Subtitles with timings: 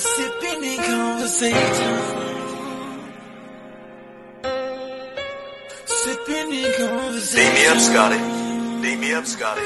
[0.00, 1.94] Sipping in conversation.
[5.84, 7.44] Sipping in conversation.
[7.44, 8.18] Beat me up, Scotty.
[8.80, 9.62] Beat me up, Scotty.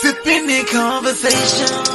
[0.00, 1.89] Sipping, in conversation.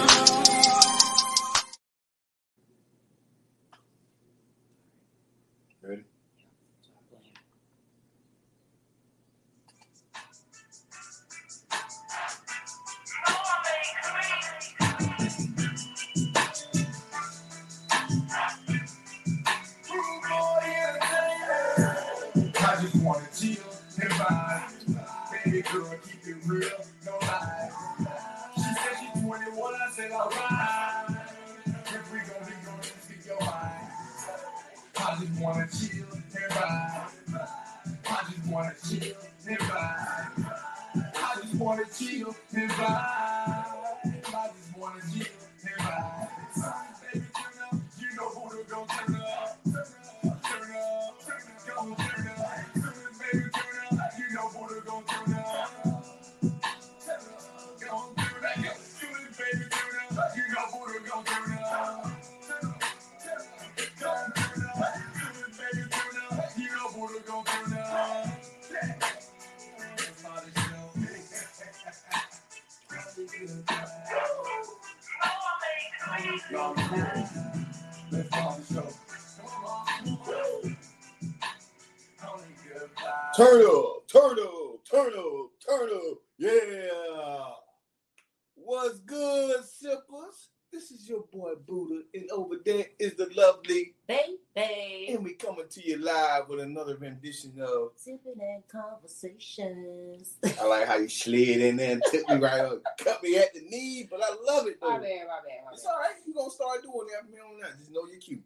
[98.72, 100.34] Conversations.
[100.60, 103.54] I like how you slid in there and took me right up, cut me at
[103.54, 104.90] the knee, but I love it though.
[104.92, 105.90] My bad, my bad, my It's bad.
[105.92, 106.16] all right.
[106.26, 107.78] You gonna start doing that from here on out.
[107.78, 108.44] Just know you're cute.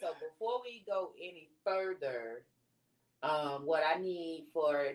[0.00, 2.42] So before we go any further,
[3.22, 4.92] um, what I need for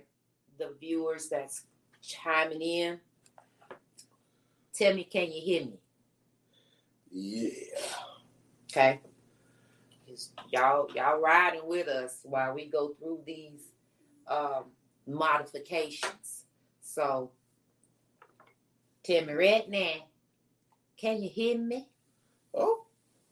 [0.57, 1.63] the viewers that's
[2.01, 2.99] chiming in,
[4.73, 5.73] tell me, can you hear me?
[7.11, 7.49] yeah.
[8.71, 9.01] Okay
[10.49, 13.61] Y'all, y'all riding with us while we go through these
[14.31, 14.63] um,
[15.07, 16.45] modifications.
[16.81, 17.31] So,
[19.03, 19.93] tell me right now,
[20.97, 21.87] can you hear me?
[22.53, 22.85] Oh,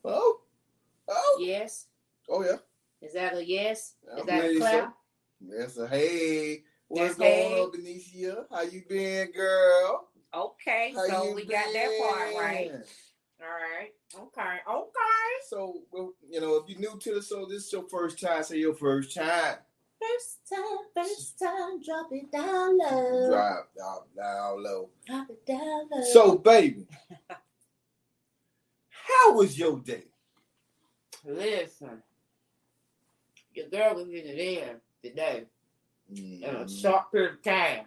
[0.04, 0.42] oh,
[1.08, 1.88] oh, Yes.
[2.30, 2.58] oh yeah.
[3.02, 3.96] Is that a yes?
[4.14, 4.94] I Is that a clap?
[5.42, 5.88] Yes, sir.
[5.88, 7.62] Hey, what's going hey.
[7.62, 8.46] on, Benicia?
[8.52, 10.10] How you been, girl?
[10.36, 12.72] Okay, How so we got that part right.
[13.42, 13.94] All right.
[14.16, 14.58] Okay.
[14.70, 15.48] Okay.
[15.48, 18.44] So, well, you know, if you're new to the show, this is your first time.
[18.44, 19.56] Say your first time.
[20.02, 23.28] First time, first time, drop it down low.
[23.30, 24.90] Drop down, down low.
[25.06, 26.04] Drop it down low.
[26.14, 26.88] So, baby,
[28.90, 30.06] how was your day?
[31.26, 32.02] listen,
[33.54, 34.70] your girl was in it in
[35.04, 35.44] today
[36.16, 37.86] in a Mm, short period of time.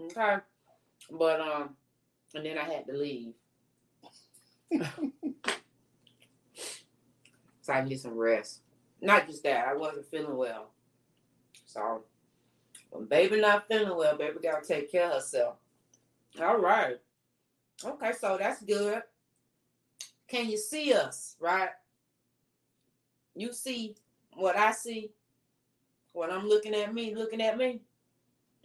[0.00, 0.36] Okay.
[1.10, 1.76] But um,
[2.34, 3.34] and then I had to leave.
[7.60, 8.60] so I need some rest.
[9.00, 10.70] Not just that, I wasn't feeling well.
[11.72, 12.02] So
[12.90, 15.56] when baby not feeling well, baby gotta take care of herself.
[16.40, 16.98] All right.
[17.84, 19.02] Okay, so that's good.
[20.28, 21.70] Can you see us, right?
[23.34, 23.94] You see
[24.34, 25.12] what I see
[26.12, 27.80] when I'm looking at me, looking at me?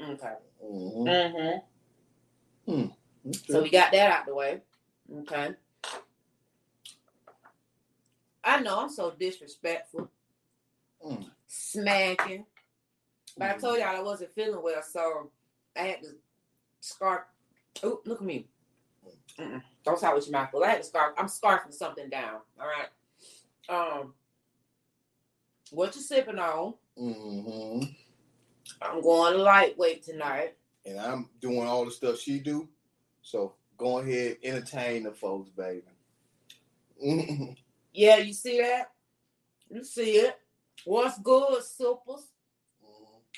[0.01, 0.33] Okay.
[0.63, 1.07] Mm-hmm.
[2.71, 2.89] Mm-hmm.
[3.27, 3.39] Okay.
[3.47, 4.61] So we got that out the way.
[5.19, 5.51] Okay.
[8.43, 10.09] I know I'm so disrespectful,
[11.05, 11.29] Mm.
[11.47, 12.45] smacking.
[13.37, 15.29] But I told y'all I wasn't feeling well, so
[15.75, 16.09] I had to
[16.79, 17.21] scarf.
[17.83, 18.47] Oh, look at me.
[19.39, 19.61] Mm-mm.
[19.83, 20.63] Don't talk with your mouth full.
[20.63, 21.13] I had to scarf.
[21.17, 22.39] I'm scarfing something down.
[22.59, 22.87] All right.
[23.67, 24.13] Um,
[25.71, 26.75] what you sipping on?
[26.99, 27.83] Mm hmm
[28.81, 30.55] I'm going lightweight tonight.
[30.85, 32.67] And I'm doing all the stuff she do.
[33.21, 35.83] So go ahead, entertain the folks, baby.
[37.03, 37.55] Mhm.
[37.93, 38.91] Yeah, you see that?
[39.69, 40.35] You see it?
[40.85, 42.27] What's good, supers?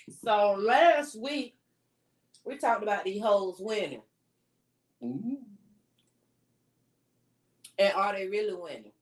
[0.09, 1.55] So last week
[2.45, 4.01] we talked about these hoes winning,
[5.01, 5.43] Mhm.
[7.77, 8.93] and are they really winning?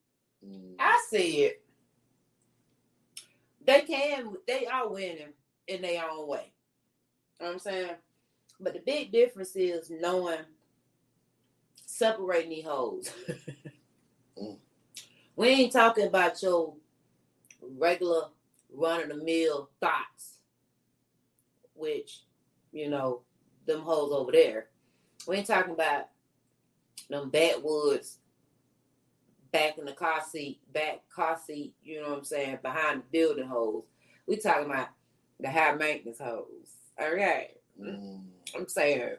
[0.44, 0.76] Mhm.
[0.78, 1.60] I said
[3.60, 5.32] they can, they are winning
[5.66, 6.52] in their own way.
[7.40, 7.96] You know what I'm saying?
[8.60, 10.44] But the big difference is knowing
[11.86, 13.10] separating these hoes.
[14.38, 14.58] Mm.
[15.34, 16.76] We ain't talking about your
[17.62, 18.28] regular
[18.70, 20.35] run of the mill thoughts,
[21.76, 22.22] which,
[22.72, 23.22] you know,
[23.66, 24.68] them hoes over there.
[25.26, 26.08] We ain't talking about
[27.08, 28.18] them backwoods
[29.52, 33.18] back in the car seat, back car seat, you know what I'm saying, behind the
[33.18, 33.84] building hoes.
[34.26, 34.88] We talking about
[35.40, 36.76] the high maintenance hoes.
[37.00, 37.52] Okay.
[37.80, 38.24] Mm.
[38.56, 39.16] I'm saying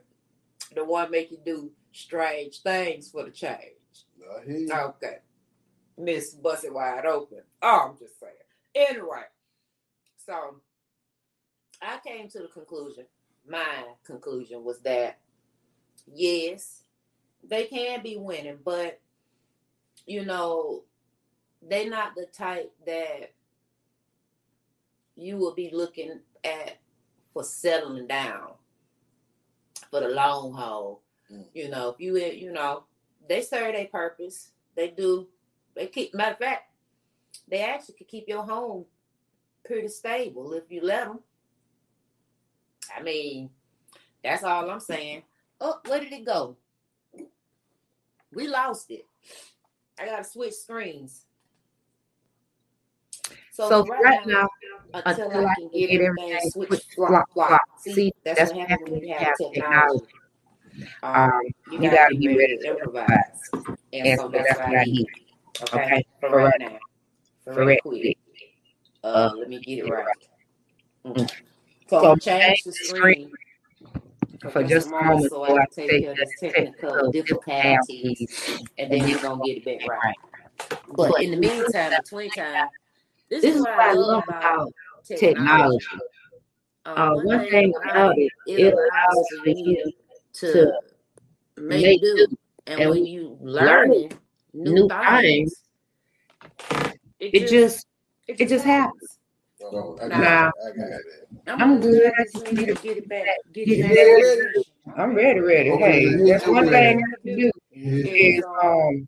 [0.75, 3.73] the one make you do strange things for the change.
[4.71, 5.17] Okay.
[5.97, 7.41] Miss Bust It Wide Open.
[7.61, 8.33] Oh, I'm just saying.
[8.75, 9.23] Anyway,
[10.17, 10.61] so
[11.81, 13.05] I came to the conclusion,
[13.47, 15.19] my conclusion was that
[16.11, 16.83] yes,
[17.43, 18.99] they can be winning, but
[20.05, 20.83] you know,
[21.61, 23.33] they're not the type that
[25.15, 26.77] you will be looking at
[27.33, 28.51] for settling down
[29.89, 31.01] for the long haul.
[31.31, 31.45] Mm.
[31.53, 32.83] You know, if you you know,
[33.27, 34.51] they serve their purpose.
[34.75, 35.27] They do.
[35.75, 36.13] They keep.
[36.13, 36.71] Matter of fact,
[37.47, 38.85] they actually could keep your home
[39.65, 41.19] pretty stable if you let them.
[42.97, 43.49] I mean,
[44.23, 45.23] that's all I'm saying.
[45.61, 46.57] Oh, where did it go?
[48.33, 49.05] We lost it.
[49.99, 51.25] I gotta switch screens.
[53.51, 54.47] So, So right, right now,
[54.93, 57.47] now, until, until I can get everything switched, flop, flop, flop.
[57.49, 57.61] flop.
[57.77, 59.59] See, that's, that's what happens when you have technology.
[59.59, 60.05] technology.
[61.03, 61.41] Um, Um,
[61.71, 63.49] you, you gotta, be ready to improvise.
[63.93, 65.07] And, And so that's what I need.
[65.63, 66.77] Okay, Okay, for right now.
[67.43, 68.17] For right quick.
[69.03, 70.05] Uh, let me get it right.
[71.05, 71.31] Mm.
[71.89, 73.31] So, So change the screen
[74.51, 79.07] For just a moment, so I can take care of this technical difficulties, and then
[79.07, 80.15] you're gonna get it back right.
[80.95, 82.67] But in the meantime, between time,
[83.29, 84.73] this, This is what I love about
[85.05, 85.85] technology.
[85.85, 85.85] technology.
[86.85, 89.91] Uh, Uh, one thing about it, it allows for you
[90.33, 90.73] to
[91.57, 92.27] make do,
[92.67, 94.11] and, And when you learning
[94.53, 95.63] new, new things,
[97.19, 97.87] it, It just,
[98.27, 99.16] it just happens.
[100.01, 100.51] I got, nah.
[100.65, 101.29] I got it.
[101.47, 102.11] I'm, good.
[102.17, 103.25] I just need to get it back.
[103.53, 104.63] Get Get it it back.
[104.95, 104.99] back.
[104.99, 105.71] I'm ready, ready.
[105.71, 106.71] Okay, Hey, let's that's one it.
[106.71, 109.07] thing I can do is, um,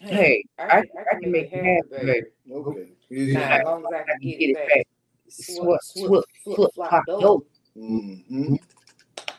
[0.00, 0.78] hey, I,
[1.10, 2.26] I can make it happen, baby.
[2.50, 2.88] Okay.
[3.10, 3.56] Now, Yeah.
[3.58, 4.86] as long as I I can can get it back.
[5.28, 7.20] Swip, Swip, swip, flip, flip, flop, flop, dope.
[7.22, 7.46] dope.
[7.76, 8.54] Mm-hmm.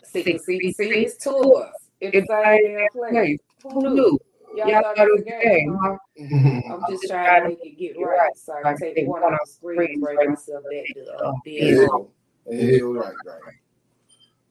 [0.03, 1.73] See, see, see, See, it's two of us.
[1.99, 3.13] It's It's the same place.
[3.13, 4.19] Hey, Who who knew?
[4.53, 4.59] Knew?
[4.61, 5.97] Y'all, Y'all thought thought it was a it was game, game, huh?
[6.19, 6.71] Mm-hmm.
[6.71, 8.37] I'm just trying to make it get right.
[8.37, 11.75] So I can take one off the screen and break myself back to uh, being
[11.81, 11.87] Yeah.
[11.87, 12.07] home.
[12.49, 13.53] Yeah, you're right, right.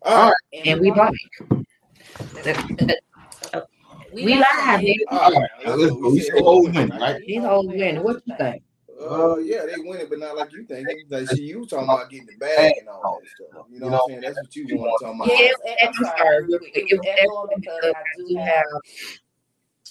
[0.03, 0.67] All right.
[0.67, 1.13] And we like,
[4.13, 5.05] We, we live, baby.
[5.11, 5.51] All right.
[5.67, 6.11] Let's go.
[6.11, 7.21] We said whole win, right?
[7.27, 8.03] These hoes win.
[8.03, 8.63] What you think?
[9.01, 10.89] Uh, yeah, they win it, but not like you think.
[11.09, 13.67] Like, see, you talking about getting the bag and all that stuff.
[13.71, 14.21] You know what I'm saying?
[14.21, 15.29] That's what you want to talk about.
[15.29, 16.19] Yeah, Yes, I'm I'm sorry.
[16.19, 16.73] sorry, real quick.
[16.75, 18.65] It was echoing because I do have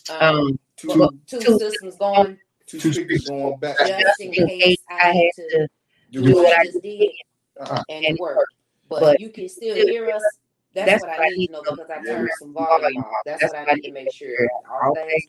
[0.10, 0.88] um, Um, Two,
[1.28, 3.78] two two- systems going two speakers going back.
[3.86, 5.68] just in case I had to
[6.12, 7.10] Do do what what I I just did
[7.60, 7.84] Uh-huh.
[7.90, 8.54] and it worked.
[8.90, 10.24] But, But you can still hear us.
[10.74, 12.14] That's, that's what I need to know because I Yeah.
[12.14, 13.14] turned some volume off.
[13.26, 14.50] That's what I need to make sure.
[14.70, 15.28] All things.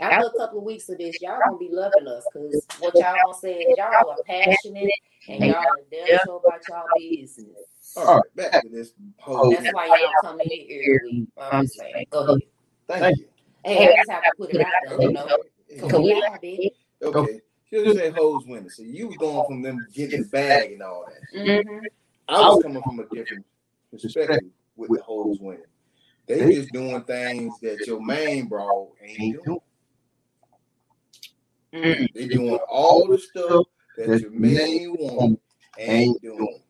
[0.00, 3.16] After a couple of weeks of this, y'all gonna be loving us because what y'all
[3.24, 4.90] gonna say is y'all are passionate
[5.28, 7.48] and y'all are damn sure about y'all business.
[7.96, 9.50] All right, back to this whole.
[9.50, 11.26] That's why y'all come in here every.
[11.38, 12.06] I'm saying.
[12.10, 12.38] Go ahead.
[12.88, 13.26] Thank you.
[13.64, 15.26] Hey, I just have to put it out there, you know.
[15.80, 16.72] Cause we live, baby.
[17.02, 17.40] Okay.
[17.68, 18.68] She just say hoes winning.
[18.70, 21.38] So you was going from them getting the bag and all that.
[21.38, 21.86] Mhm.
[22.28, 23.44] I was coming from a different
[23.90, 25.62] perspective with the hoes winning.
[26.26, 29.60] They just doing things that your main bro ain't doing.
[31.72, 35.38] mm, They doing all the stuff that your main woman
[35.78, 36.62] ain't doing.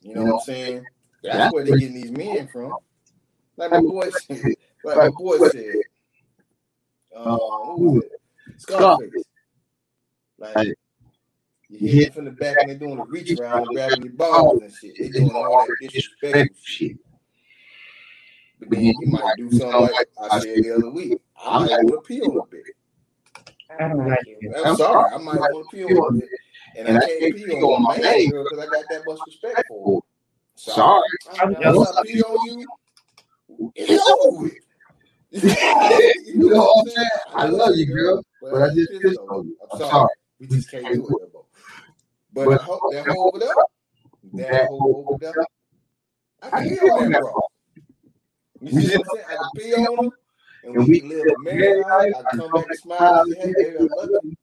[0.00, 0.86] You know what I'm saying?
[1.22, 2.76] That's where they getting these men from.
[3.56, 4.54] Like my boy said,
[4.84, 5.74] like my boy said,
[7.18, 7.36] uh,
[7.76, 8.20] who was it?
[8.60, 9.24] Scarface.
[10.38, 10.74] Like
[11.68, 14.62] you hit from the back and they're doing the reach around and grabbing your balls
[14.62, 14.94] and shit.
[14.98, 16.96] They doing all that disrespectful shit.
[18.60, 21.18] But then you might do something like I said the other week.
[21.44, 22.64] I might want to pee on a bit.
[23.70, 24.54] I don't like you.
[24.64, 26.28] I'm sorry, I might want to pee on a bit.
[26.76, 29.96] And I can't pee on my main girl because I got that much respect for
[29.96, 30.00] her.
[30.56, 31.02] Sorry.
[31.40, 34.52] I'm I'm Once I pee on you, it's over with.
[35.30, 37.08] You know what I'm saying?
[37.34, 39.56] I love you, girl, but I just pissed on you.
[39.70, 40.08] I'm sorry.
[40.40, 41.46] We just can't do it, though.
[42.32, 43.54] But that hoe, that hoe over there,
[44.48, 45.34] that hoe over there,
[46.42, 47.42] I can pee on that bro.
[48.60, 49.26] You see what I'm saying?
[49.28, 50.10] I can pee on her,
[50.64, 52.14] and we can live a married life.
[52.18, 54.34] I can come back and smile hey, baby, I love you.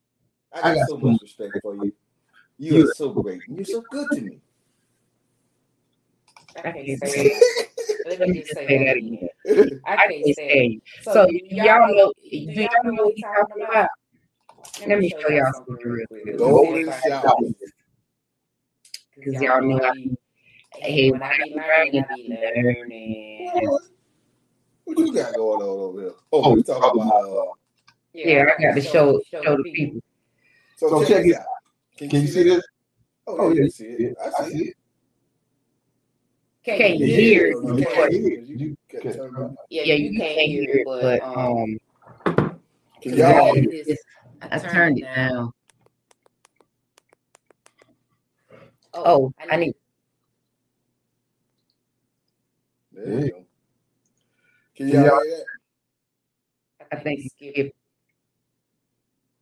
[0.54, 1.94] I got so much respect for you.
[2.58, 3.42] You are so great.
[3.48, 4.40] You're so good to me.
[6.56, 7.68] I can't say that.
[8.06, 9.30] Let me just say that again.
[9.86, 13.14] I can't say Say, So, so do y'all know, do do y'all y'all know what
[13.16, 13.90] he's talking about?
[14.86, 16.38] Let me show y'all something real quick.
[16.38, 17.36] Golden shower.
[19.24, 19.94] Cause y'all know I
[20.78, 23.70] Hey, when I be learning, I be learning.
[24.84, 26.12] What you got going on over there?
[26.32, 27.52] Oh, we talking about uh,
[28.14, 30.02] Yeah, I got to show show the people.
[30.76, 31.46] So, So check, check it out.
[31.98, 32.64] Can you see this?
[33.26, 34.18] Oh, Oh, yeah, yeah, you see it.
[34.22, 34.76] I see it.
[36.66, 37.52] Can't, Can't hear hear it.
[37.52, 37.64] it.
[37.64, 38.40] You You can't can't hear hear it.
[38.42, 38.48] it.
[38.48, 39.56] You You can can- turn it up.
[39.70, 41.80] Yeah, Yeah, you can't hear it, but um,
[43.02, 43.86] Can y'all hear it?
[43.86, 44.00] this-
[44.42, 45.52] I turned it down.
[48.96, 49.76] Oh, I need.
[52.94, 53.46] There you go.
[54.76, 55.46] Can y'all hear
[56.80, 56.88] that?
[56.92, 57.76] I think it's skip.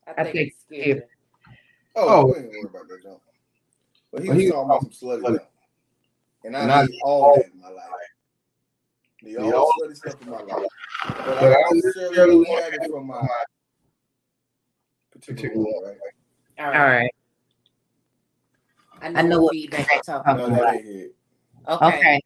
[0.08, 1.10] I I think think it's skipped.
[1.96, 2.26] Oh, Oh.
[2.26, 3.20] we ain't worry about that jump.
[4.12, 5.36] But he was talking about some slutty slutty.
[5.36, 5.48] stuff.
[6.44, 7.84] And I And need all that in my life.
[9.24, 10.66] The The all all- slutty stuff in my life.
[11.06, 13.28] But But I I don't don't necessarily necessarily want want it from my
[15.12, 15.98] particular particular one, right?
[16.60, 16.98] All All right.
[16.98, 17.12] right.
[19.02, 20.74] I know, I know what what feedback you're talking talking No, about.
[20.74, 21.16] that ain't it.
[21.70, 21.86] Okay.
[21.98, 22.22] Okay.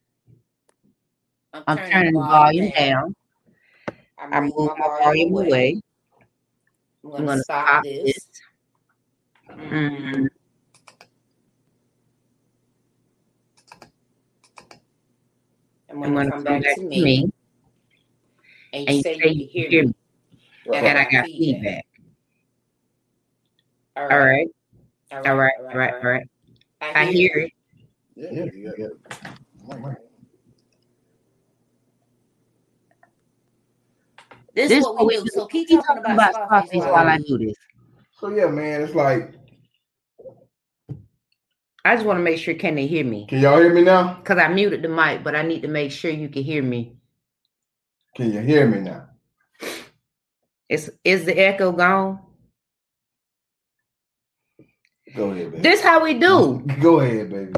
[1.68, 3.16] I'm turning the volume down.
[4.18, 5.82] I move my volume away.
[7.04, 8.04] I'm I'm gonna gonna stop stop this.
[8.16, 8.30] this.
[9.58, 10.28] Mhm.
[16.04, 17.30] I'm I'm gonna gonna come back to me, me,
[18.74, 19.94] and and you you say say you hear me.
[20.66, 20.84] Right.
[20.84, 21.86] that I got feedback.
[23.98, 24.28] All All right.
[24.28, 24.48] right.
[25.12, 25.54] All right.
[25.72, 25.94] All right.
[26.04, 26.28] All right.
[26.96, 27.52] I hear it.
[28.16, 28.88] Yeah, Yeah, you yeah.
[34.56, 35.28] This, This is what we do.
[35.28, 37.56] So keep talking about Scarface Scarface while while I I do this.
[38.20, 39.34] So yeah, man, it's like,
[41.86, 43.28] I just want to make sure can they hear me?
[43.30, 44.16] can y'all hear me now?
[44.16, 46.98] Because I muted the mic, but I need to make sure you can hear me.
[48.16, 49.08] Can you hear me now?
[50.70, 52.20] Is is the echo gone?
[55.16, 55.64] Go ahead, baby.
[55.64, 56.66] This how we do.
[56.82, 57.54] Go ahead, baby.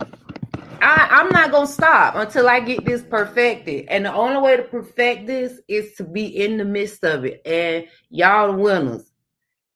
[0.82, 3.86] I, I'm not gonna stop until I get this perfected.
[3.90, 7.42] And the only way to perfect this is to be in the midst of it.
[7.46, 9.12] And y'all the winners.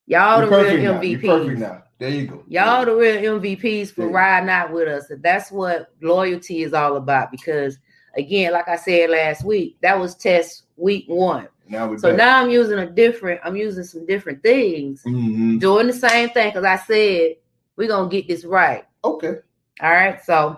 [0.06, 1.02] Y'all You're the real now.
[1.02, 1.83] You're perfect MVPs.
[2.00, 2.44] There you go.
[2.48, 5.10] Y'all the real MVPs for riding out with us.
[5.10, 7.32] And that's what loyalty is all about.
[7.32, 7.78] Because
[8.18, 11.48] again, like I said last week, that was test week one.
[11.70, 12.18] now So back.
[12.18, 15.60] now I'm using a different, I'm using some different things, Mhm.
[15.60, 17.36] doing the same thing because I said
[17.78, 18.84] we're gonna get this right.
[19.06, 19.36] Okay.
[19.82, 20.22] All right.
[20.24, 20.58] So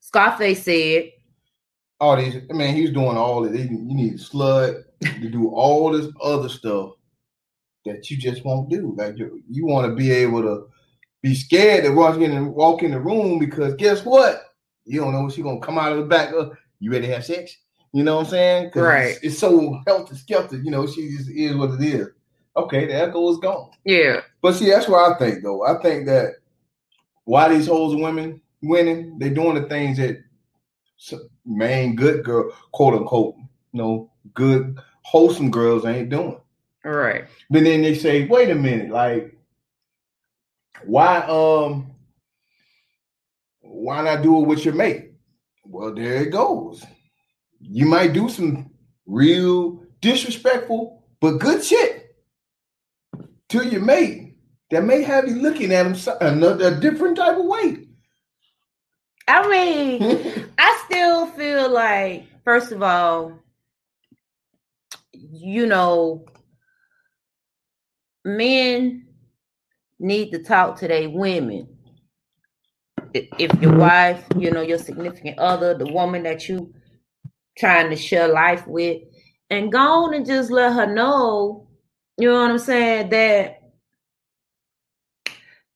[0.00, 1.12] Scarface said,
[2.00, 3.70] All these, I mean, he's doing all this.
[3.70, 6.92] You need slut to do all this other stuff
[7.84, 8.94] that you just won't do.
[8.96, 10.68] Like you, you want to be able to
[11.22, 14.42] be scared to walk in and walk in the room because guess what?
[14.84, 16.32] You don't know she's gonna come out of the back.
[16.32, 17.56] Of, you ready to have sex?
[17.92, 18.70] You know what I'm saying?
[18.74, 19.16] Right.
[19.16, 20.58] It's, it's so healthy skelter.
[20.58, 22.08] You know, she just is what it is.
[22.56, 23.70] Okay, the echo is gone.
[23.84, 25.64] Yeah, But see, that's what I think though.
[25.64, 26.34] I think that
[27.24, 30.22] why these hoes women winning, they doing the things that
[31.46, 33.36] main good girl, quote unquote,
[33.72, 36.38] you know, good wholesome girls ain't doing.
[36.84, 37.24] Right.
[37.50, 39.36] But then they say, wait a minute, like,
[40.84, 41.94] why um
[43.60, 45.12] why not do it with your mate?
[45.64, 46.84] Well, there it goes.
[47.60, 48.70] You might do some
[49.06, 52.16] real disrespectful but good shit
[53.50, 54.36] to your mate
[54.70, 57.88] that may have you looking at him another a different type of way.
[59.28, 63.38] I mean, I still feel like, first of all,
[65.12, 66.24] you know,
[68.24, 69.06] men
[69.98, 71.68] need to talk to their women.
[73.14, 76.72] If your wife, you know, your significant other, the woman that you
[77.58, 79.02] trying to share life with,
[79.50, 81.68] and go on and just let her know,
[82.18, 83.60] you know what I'm saying, that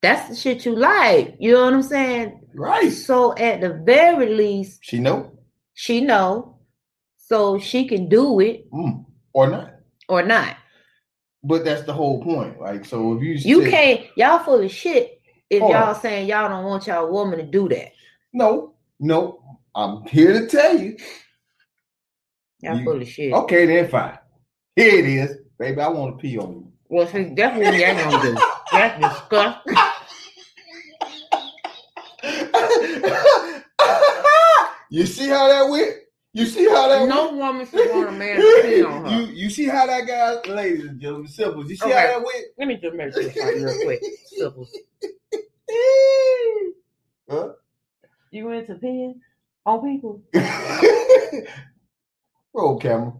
[0.02, 1.36] that's the shit you like.
[1.40, 2.40] You know what I'm saying?
[2.54, 2.90] right.
[2.92, 5.32] So at the very least, She know
[5.74, 6.58] she know,
[7.18, 9.70] so she can do it mm, or not.
[10.08, 10.56] or not.
[11.46, 12.58] But that's the whole point.
[12.60, 14.00] Like, so if you You say- can't.
[14.16, 15.20] Y'all full of shit
[15.50, 16.00] if y'all on.
[16.00, 17.92] saying y'all don't want y'all woman to do that.
[18.32, 19.40] no, no,
[19.74, 20.96] I'm here to tell you.
[22.60, 23.32] Y'all You- full of shit.
[23.32, 24.18] Okay, then fine.
[24.76, 25.80] Here it is, baby.
[25.80, 26.72] I want to pee on you.
[26.88, 28.34] Well, see, that's what y'all gonna do.
[28.72, 29.74] That's disgusting.
[34.90, 35.94] you see how that went?
[36.36, 37.36] You see how that No went?
[37.36, 39.10] woman should want a man to pee on her.
[39.20, 41.64] you you see how that guy, ladies and gentlemen, simple.
[41.68, 41.94] You see Okay.
[41.94, 42.44] how that went?
[42.58, 44.02] Let me just make sure something real quick.
[44.26, 44.68] Simple.
[47.30, 47.48] Huh?
[48.32, 49.14] You into peeing
[49.64, 50.22] on people?
[52.54, 53.12] Roll camera.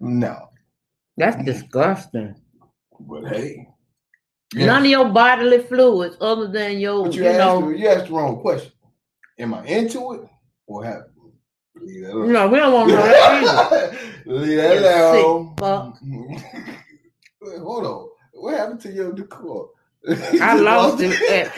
[0.00, 0.48] no,
[1.18, 2.34] That's disgusting.
[3.00, 3.68] but hey,
[4.54, 7.88] None of your bodily fluids, other than your, But you, you, asked, know, the- you
[7.88, 8.72] asked the wrong question.
[9.38, 10.28] Am I into it
[10.66, 11.02] or have?
[11.76, 12.32] Leave that alone.
[12.32, 16.42] No, we don't want to know that Leave that You alone.
[17.42, 18.08] Hold on.
[18.32, 19.70] What happened to your decor?
[20.08, 21.50] I lost it.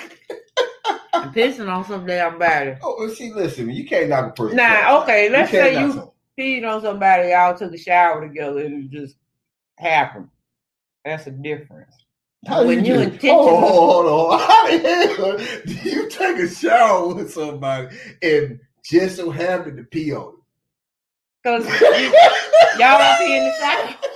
[1.13, 2.75] I'm pissing on some damn body.
[2.83, 4.57] Oh, well, see, listen, you can't knock a person.
[4.57, 6.11] Nah, okay, let's can't say you someone.
[6.39, 9.17] peed on somebody, y'all took a shower together, and it just
[9.79, 10.29] happened.
[11.05, 11.95] That's a difference.
[12.47, 14.41] How when you do- intentional- oh, Hold on, hold on.
[14.49, 19.85] How the hell do you take a shower with somebody and just so happen to
[19.85, 20.43] pee on them?
[21.43, 21.81] Because
[22.79, 23.95] y'all don't pee in the shower.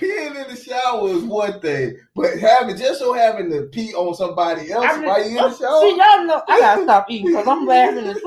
[0.00, 4.14] Peeing in the shower is one thing, but having just so having to pee on
[4.14, 5.80] somebody else I mean, while you in the shower.
[5.80, 8.18] See, y'all know I gotta stop eating because I'm laughing and.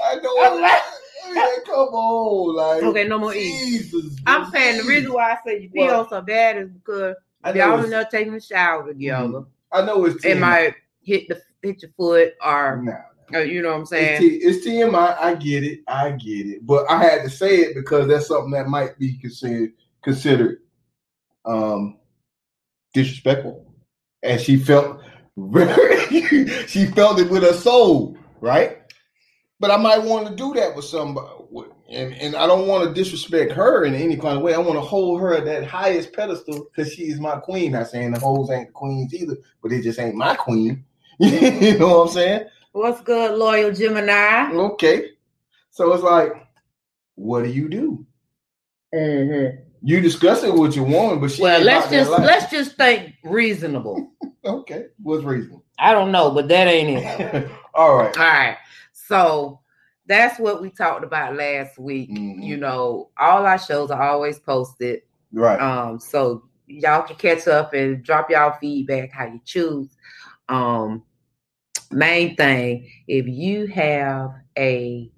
[0.00, 0.42] I know.
[0.42, 0.98] I'm laughing.
[1.34, 3.58] Yeah, come on, like Okay, no more eating.
[3.58, 4.16] Jesus.
[4.26, 7.52] I'm saying the reason why I say you pee on so bad is because I
[7.52, 10.40] know y'all it's- in taking a shower together, I know it's it TMI.
[10.40, 12.84] might hit the hit your foot or
[13.32, 14.20] uh, you know what I'm saying.
[14.20, 14.20] It's.
[14.20, 15.16] T- it's TMI.
[15.20, 15.80] I get it.
[15.86, 16.66] I get it.
[16.66, 20.58] But I had to say it because that's something that might be considered considered
[21.44, 21.98] um
[22.92, 23.72] disrespectful.
[24.22, 25.00] And she felt
[25.36, 26.06] very
[26.66, 28.78] she felt it with her soul, right?
[29.60, 31.39] But I might want to do that with somebody.
[31.90, 34.54] And, and I don't want to disrespect her in any kind of way.
[34.54, 37.72] I want to hold her at that highest pedestal because she is my queen.
[37.72, 40.84] Not saying the hoes ain't queens either, but it just ain't my queen.
[41.18, 42.46] you know what I'm saying?
[42.72, 44.52] What's good, loyal Gemini?
[44.52, 45.10] Okay.
[45.70, 46.32] So it's like,
[47.16, 48.06] what do you do?
[48.94, 49.62] Mm-hmm.
[49.82, 54.12] You discuss it with your woman, but she Well, let's just let's just think reasonable.
[54.44, 54.86] okay.
[55.02, 55.64] What's reasonable?
[55.78, 57.50] I don't know, but that ain't it.
[57.74, 58.16] All right.
[58.16, 58.56] All right.
[58.92, 59.59] So
[60.10, 62.10] that's what we talked about last week.
[62.10, 62.42] Mhm.
[62.42, 65.02] You know, all our shows are always posted.
[65.32, 65.60] Right.
[65.60, 69.88] Um, so y'all can catch up and drop y'all feedback how you choose.
[70.48, 71.04] Um,
[71.92, 75.08] main thing, if you have a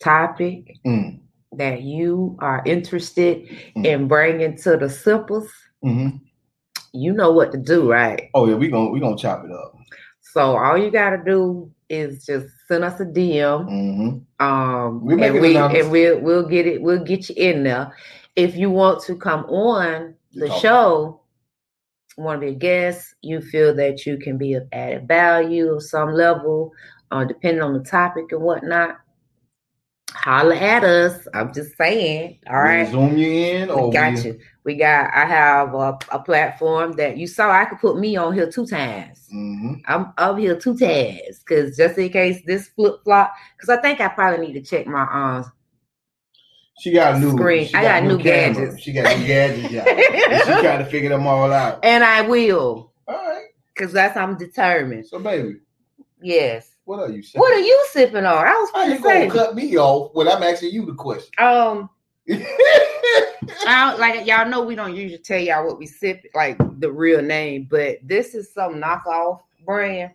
[0.00, 1.18] topic Mm.
[1.56, 3.84] that you are interested Mm.
[3.84, 5.50] in bringing to the simples,
[5.82, 6.10] hmm
[6.92, 8.30] you know what to do, right?
[8.34, 9.74] Oh yeah, we gonna we gonna chop it up.
[10.20, 13.64] So all you gotta do is just send us a DM.
[13.68, 16.82] hmm Um, We'll and we and we'll we'll get it.
[16.82, 17.92] We'll get you in there.
[18.36, 21.20] If you want to come on the show,
[22.16, 25.82] want to be a guest, you feel that you can be of added value of
[25.82, 26.72] some level,
[27.10, 28.98] uh, depending on the topic and whatnot.
[30.12, 31.26] Holla at us.
[31.34, 32.38] I'm just saying.
[32.48, 32.88] All right.
[32.88, 34.38] Zoom you in, or We got we- you.
[34.64, 35.12] We got.
[35.14, 37.50] I have a, a platform that you saw.
[37.50, 39.28] I could put me on here two times.
[39.32, 39.82] Mhm.
[39.86, 43.34] I'm up here two times because just in case this flip flop.
[43.56, 45.52] Because I think I probably need to check my um.
[46.80, 47.32] She got new.
[47.32, 47.66] Screen.
[47.68, 48.56] She I got got new cameras.
[48.56, 48.82] gadgets.
[48.82, 49.70] She got new gadgets.
[49.72, 49.84] Yeah.
[50.44, 51.84] She trying to figure them all out.
[51.84, 53.44] And I will, All right.
[53.74, 55.06] because that's I'm determined.
[55.06, 55.56] So baby,
[56.22, 56.70] Yes.
[56.84, 57.40] what are you saying?
[57.40, 58.46] What are you sipping on?
[58.46, 61.30] I was How you going gonna cut me off when I'm asking you the question?
[61.38, 61.88] Um,
[63.66, 67.22] I like y'all know we don't usually tell y'all what we sip, like the real
[67.22, 70.12] name, but this is some knockoff brand.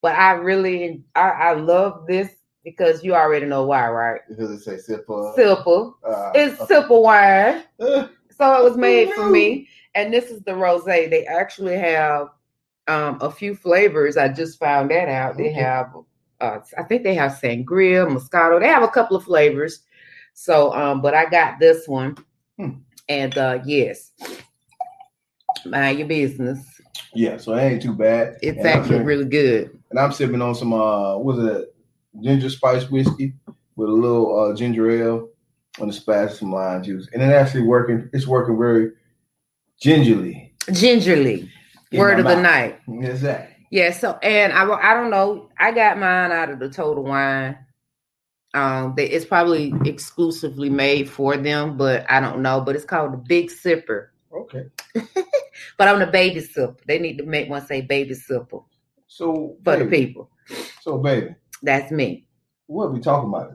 [0.00, 2.30] But I really, I, I love this
[2.64, 4.20] because you already know why, right?
[4.28, 5.34] because it say sipper.
[5.34, 5.96] Simple.
[6.04, 7.64] Uh, It's simple wine.
[7.80, 9.68] uh, So it was made for me.
[9.94, 10.84] And this is the rose.
[10.84, 12.28] They actually have
[12.88, 14.16] um, a few flavors.
[14.16, 15.36] I just found that out.
[15.36, 15.60] They Okay.
[15.60, 15.94] have,
[16.40, 18.58] uh, I think they have sangria, moscato.
[18.58, 19.82] They have a couple of flavors.
[20.34, 22.16] So, um, but I got this one.
[22.58, 22.70] Hmm.
[23.08, 24.12] And uh, yes,
[25.66, 26.80] mind your business.
[27.14, 28.36] yeah, so it ain't too bad.
[28.42, 29.78] It's And actually really good.
[29.90, 31.74] And I'm sipping on some uh, was it,
[32.22, 33.34] ginger spice whiskey
[33.76, 35.28] with a little uh, ginger ale
[35.80, 38.08] and a splash some lime juice, and it actually working.
[38.12, 38.92] It's working very
[39.80, 40.54] gingerly.
[40.72, 41.50] Gingerly.
[41.90, 42.78] in Word of the night.
[42.88, 43.66] Exactly.
[43.70, 45.48] Yeah, so and I I don't know.
[45.58, 47.58] I got mine out of the Total Wine.
[48.54, 52.60] Um, they, it's probably exclusively made for them, but I don't know.
[52.60, 54.08] But it's called the Big Sipper.
[54.32, 54.66] Okay.
[55.78, 56.76] But I'm the baby sipper.
[56.86, 58.64] They need to make one say baby sipper
[59.06, 60.30] So for the people.
[60.80, 62.26] So baby, That's me.
[62.66, 63.52] what are we talking about?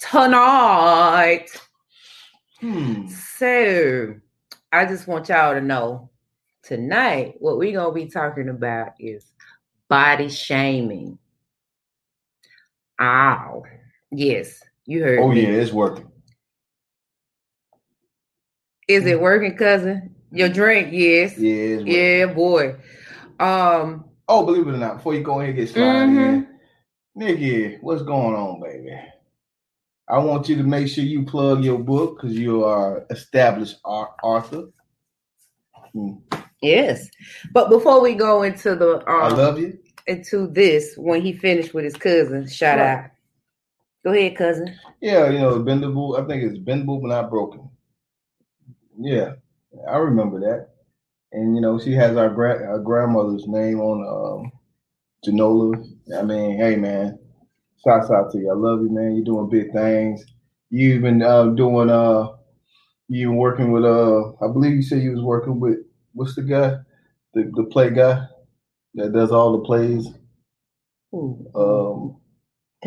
[0.00, 1.48] Tonight.
[2.60, 3.06] Hmm.
[3.08, 4.14] So
[4.72, 6.10] I just want y'all to know
[6.62, 9.24] tonight what we're gonna be talking about is
[9.88, 11.18] body shaming.
[13.00, 13.62] Ow.
[14.10, 15.42] Yes, you heard Oh me.
[15.42, 16.06] yeah, it's working.
[18.88, 20.14] Is it working, cousin?
[20.30, 21.36] Your drink, yes.
[21.38, 21.78] Yeah.
[21.78, 22.76] Yeah, boy.
[23.40, 26.16] Um, Oh, believe it or not, before you go ahead and get Mhm.
[26.34, 26.48] in,
[27.14, 28.98] Nikki, what's going on, baby?
[30.08, 34.14] I want you to make sure you plug your book because you are established au-
[34.22, 34.68] author.
[35.92, 36.14] Hmm.
[36.62, 37.08] yes.
[37.52, 39.78] But before we go into the I um love you.
[40.06, 42.86] into this, when he finished with his cousin, shout Right.
[43.04, 43.10] out.
[44.06, 44.72] Go ahead, cousin.
[45.00, 46.16] Yeah, you know, bendable.
[46.16, 47.68] I think it's bendable but not broken.
[48.96, 49.32] Yeah,
[49.90, 50.68] I remember that.
[51.32, 54.52] And you know, she has our, gra- our grandmother's name on um,
[55.26, 55.84] Genola.
[56.16, 57.18] I mean, hey man,
[57.84, 58.48] shouts out to you.
[58.48, 59.16] I love you, man.
[59.16, 60.24] You're doing big things.
[60.70, 62.28] You even uh, doing Uh,
[63.08, 65.78] you been working with uh, I believe you said you was working with
[66.12, 66.76] what's the guy,
[67.34, 68.24] the the play guy
[68.94, 70.06] that does all the plays.
[71.12, 71.50] Ooh.
[71.56, 72.20] Um,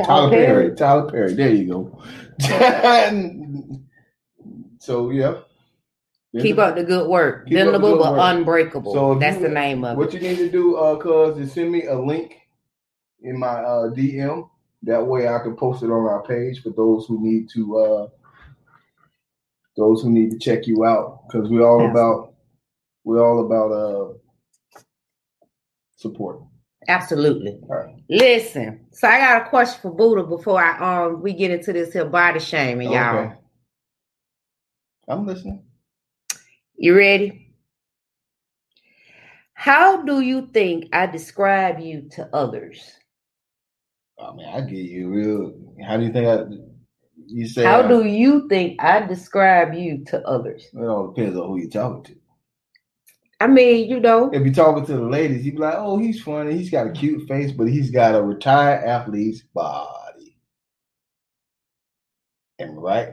[0.05, 0.45] Tyler Tyler Perry.
[0.65, 0.75] Perry.
[0.75, 1.33] Tyler Perry.
[1.33, 2.01] There you go.
[4.79, 5.39] so yeah.
[6.39, 7.47] Keep up the good work.
[7.49, 8.19] The Bendable but work.
[8.21, 8.93] unbreakable.
[8.93, 10.21] So That's you- the name of What it.
[10.21, 12.35] you need to do, uh, cuz, is send me a link
[13.21, 14.47] in my uh DM.
[14.83, 18.07] That way I can post it on our page for those who need to uh
[19.75, 21.21] those who need to check you out.
[21.27, 22.33] Because we're all about
[23.03, 24.13] we're all about uh
[25.95, 26.41] support.
[26.89, 27.59] Absolutely.
[27.67, 27.95] Right.
[28.09, 31.93] Listen, so I got a question for Buddha before I um we get into this
[31.93, 33.33] here body shaming, y'all.
[35.07, 35.63] I'm listening.
[36.75, 37.53] You ready?
[39.53, 42.93] How do you think I describe you to others?
[44.19, 45.53] I mean, I get you real.
[45.85, 46.45] How do you think I
[47.27, 50.65] you say How I- do you think I describe you to others?
[50.73, 52.18] it all depends on who you're talking to.
[53.41, 56.21] I mean, you know, If you're talking to the ladies, you'd be like, "Oh, he's
[56.21, 56.57] funny.
[56.57, 60.37] He's got a cute face, but he's got a retired athlete's body."
[62.59, 63.09] Am I right?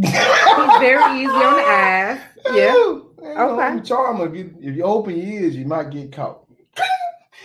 [0.00, 2.20] he's very easy on the eyes.
[2.52, 2.74] Yeah.
[2.76, 3.40] okay.
[3.40, 3.80] Okay.
[3.82, 4.26] Charmer.
[4.28, 6.40] If you, if you open your ears, you might get caught.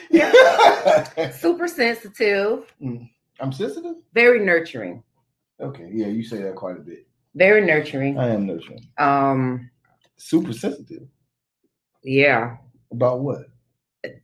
[0.09, 0.31] Yeah.
[1.31, 2.73] Super sensitive,
[3.39, 3.95] I'm sensitive.
[4.13, 5.03] very nurturing.
[5.59, 7.07] Okay, yeah, you say that quite a bit.
[7.35, 8.17] Very nurturing.
[8.17, 8.87] I am nurturing.
[8.97, 9.69] Um,
[10.17, 11.07] Super sensitive
[12.07, 12.57] yeah.
[12.91, 13.41] about what?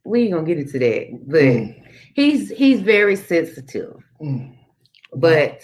[0.05, 1.07] We ain't gonna get into that.
[1.27, 1.83] But Mm,
[2.15, 4.55] he's he's very sensitive, mm.
[5.15, 5.59] but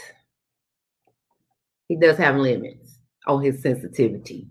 [1.88, 4.48] he does have limits on his sensitivity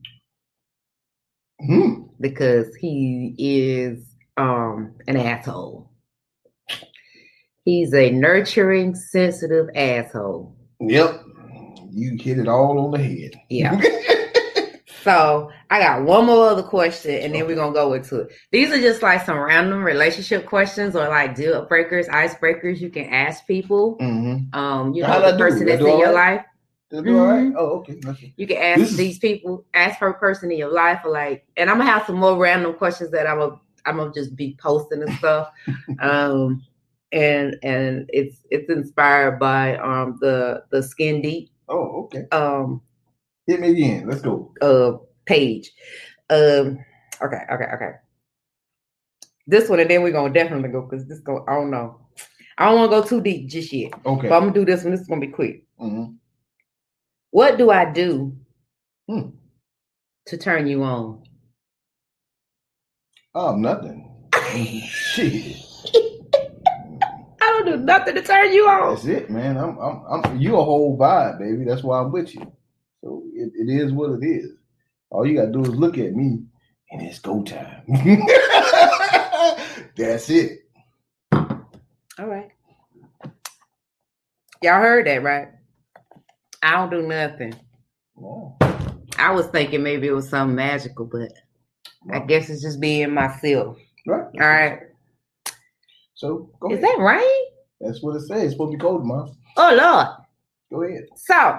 [1.61, 2.05] Hmm.
[2.21, 3.99] because he is
[4.37, 5.91] um an asshole.
[7.65, 10.57] He's a nurturing, sensitive asshole.
[10.81, 11.21] Yep,
[11.91, 13.33] you hit it all on the head.
[13.51, 13.81] Yeah.
[15.05, 18.33] So I got one more other question, and then we're gonna go into it.
[18.53, 23.05] These are just like some random relationship questions or like deal breakers, icebreakers you can
[23.13, 23.99] ask people.
[24.01, 24.59] mm-hmm.
[24.59, 26.37] Um, you How'd know, the person that's in all your right?
[26.37, 26.45] life.
[26.91, 27.47] Did I do all right?
[27.49, 27.55] Mhm.
[27.59, 28.01] Oh, okay.
[28.07, 28.33] Okay.
[28.39, 31.11] You can ask This is- these people, ask for a person in your life, or
[31.11, 34.35] like, and I'm gonna have some more random questions that I'm gonna I'm gonna just
[34.37, 35.51] be posting and stuff.
[36.01, 36.63] um,
[37.13, 42.25] and and it's it's inspired by um the the Skin Deep Oh, okay.
[42.33, 42.81] um
[43.47, 44.07] Hit me again.
[44.09, 44.53] Let's go.
[44.63, 44.99] uh
[45.29, 45.71] page.
[46.31, 46.79] Um,
[47.23, 47.91] okay, okay, okay.
[49.47, 51.45] This one, and then we're gonna definitely go because this go.
[51.47, 52.01] I don't know.
[52.59, 54.29] I don't want to go too deep just yet, Okay.
[54.29, 54.91] but I'm gonna do this one.
[54.91, 55.65] This is gonna be quick.
[55.81, 56.17] Mhm.
[57.31, 58.37] What do I do
[59.09, 59.29] Hmm.
[60.27, 61.23] to turn you on?
[63.35, 64.05] Oh, nothing.
[64.91, 65.57] Shit.
[67.41, 68.95] I don't do nothing to turn you on.
[68.95, 69.57] That's it, man.
[69.57, 70.39] I'm, I'm, I'm.
[70.41, 71.65] You a whole vibe, baby.
[71.65, 72.41] That's why I'm with you.
[73.03, 74.51] So it, it is what it is.
[75.11, 76.43] All you gotta do is look at me,
[76.91, 77.83] and it's go time.
[79.97, 80.61] That's it.
[81.33, 82.51] All right.
[84.63, 85.49] Y'all heard that, right?
[86.63, 87.55] I don't do nothing.
[88.23, 88.57] Oh,
[89.19, 91.33] I was thinking maybe it was something magical, but
[92.13, 93.79] I guess it's just being myself.
[94.07, 94.25] right.
[94.35, 94.81] All right.
[96.15, 96.91] So go Is ahead.
[96.91, 97.45] that right?
[97.81, 98.43] That's what it says.
[98.43, 99.33] It's supposed to be cold tomorrow.
[99.57, 100.07] Oh Lord.
[100.71, 101.05] Go ahead.
[101.17, 101.59] So,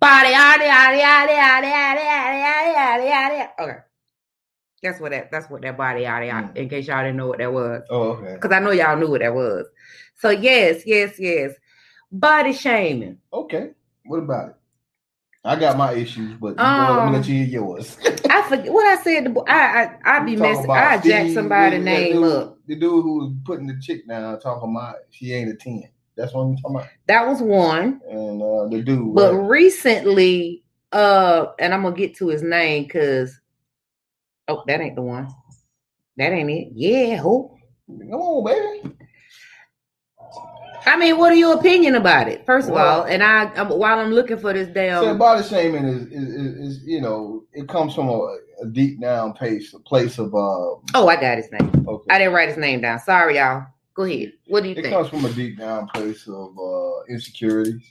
[0.00, 3.50] body, yada, yada, yada, yada, yada, yada, yada, yada.
[3.60, 3.78] Okay.
[4.82, 5.30] That's what that.
[5.30, 6.48] That's what that body, yada, yada.
[6.48, 6.56] Mm.
[6.56, 8.34] In case y'all didn't know what that was, Oh, okay.
[8.34, 9.66] because I know y'all knew what that was.
[10.16, 11.52] So yes, yes, yes.
[12.10, 13.18] Body shaming.
[13.32, 13.70] Okay.
[14.04, 14.54] What about it?
[15.44, 17.96] I got my issues, but you go, I'm Um, let you hear yours.
[18.28, 19.24] I forget what I said.
[19.34, 20.70] To, I I I be messing.
[20.70, 22.58] I jack somebody's name dude- up.
[22.66, 25.84] The dude who was putting the chick down, talking about she ain't a ten.
[26.18, 26.88] That's what I'm talking about.
[27.06, 28.00] That was one.
[28.10, 29.48] And uh, the dude, But right?
[29.48, 33.40] recently, uh, and I'm gonna get to his name because
[34.48, 35.28] oh, that ain't the one.
[36.16, 36.68] That ain't it.
[36.74, 37.56] Yeah, who?
[37.88, 38.94] come on, baby.
[40.86, 42.44] I mean, what are your opinion about it?
[42.46, 45.42] First of Well- all, and I I'm, while I'm looking for this So damn, body
[45.44, 49.72] shaming is, is, is, is you know it comes from a, a deep down place
[49.74, 51.86] a place of uh oh, I got his name.
[51.86, 52.06] okay.
[52.10, 52.98] I didn't write his name down.
[52.98, 53.66] Sorry, y'all.
[53.98, 54.32] Go ahead.
[54.46, 54.86] What do you it think?
[54.86, 57.82] It comes from a deep down place of uh insecurities.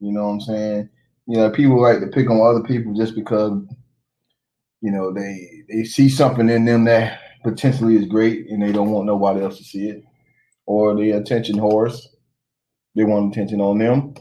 [0.00, 0.88] You know what I'm saying?
[1.28, 3.62] You know, people like to pick on other people just because
[4.80, 8.90] you know they they see something in them that potentially is great and they don't
[8.90, 10.02] want nobody else to see it.
[10.66, 12.08] Or the attention horse.
[12.96, 14.14] they want attention on them.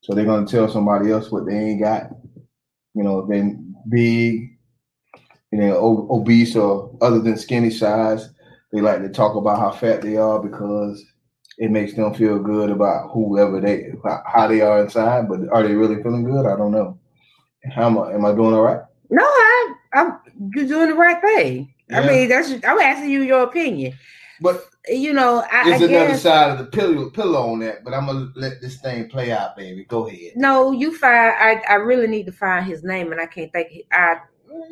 [0.00, 2.08] So they're gonna tell somebody else what they ain't got.
[2.94, 3.54] You know, if they
[3.90, 4.58] big,
[5.52, 8.30] you know, obese or other than skinny size.
[8.72, 11.04] They like to talk about how fat they are because
[11.56, 13.92] it makes them feel good about whoever they
[14.26, 15.28] how they are inside.
[15.28, 16.46] But are they really feeling good?
[16.46, 16.98] I don't know.
[17.72, 18.12] How am I?
[18.12, 18.80] Am I doing all right?
[19.10, 20.18] No, I, I'm
[20.54, 21.74] you're doing the right thing.
[21.90, 23.94] I mean, that's I'm asking you your opinion.
[24.40, 27.84] But You know, I, I there's another guess side of the pillow pillow on that.
[27.84, 29.84] But I'm gonna let this thing play out, baby.
[29.84, 30.32] Go ahead.
[30.36, 30.72] no.
[30.72, 33.72] You find I I really need to find his name, and I can't think.
[33.90, 34.18] I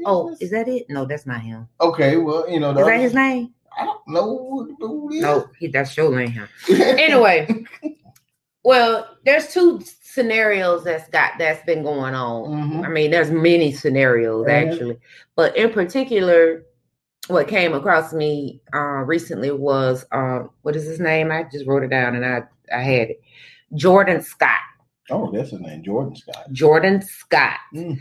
[0.04, 0.88] oh, is that it?
[0.88, 1.68] No, that's not him.
[1.80, 3.54] Okay, well, you know, Is that his name?
[3.78, 5.22] I don't know who it is.
[5.22, 6.48] No, he, that's your name.
[6.68, 7.64] Anyway,
[8.64, 12.50] well, there's two scenarios that's got that's been going on.
[12.70, 12.84] Mhm.
[12.84, 14.72] I mean, there's many scenarios Mhm.
[14.72, 14.98] actually,
[15.36, 16.64] but in particular,
[17.28, 21.30] what came across me uh, recently was um, what is his name?
[21.30, 22.42] I just wrote it down and I
[22.74, 23.20] I had it.
[23.74, 24.58] Jordan Scott.
[25.10, 26.46] Oh, that's his name, Jordan Scott.
[26.52, 27.58] Jordan Scott.
[27.74, 27.98] Mm.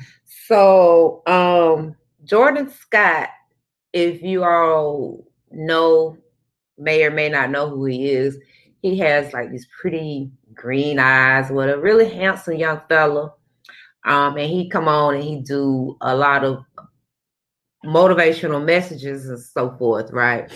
[0.48, 3.30] So, um, Jordan Scott,
[3.94, 6.18] if you all know,
[6.78, 8.38] may or may not know who he is,
[8.82, 13.34] he has like these pretty green eyes with a really handsome young fella.
[14.06, 16.64] Um, and he come on and he do a lot of
[17.86, 20.52] motivational messages and so forth, right?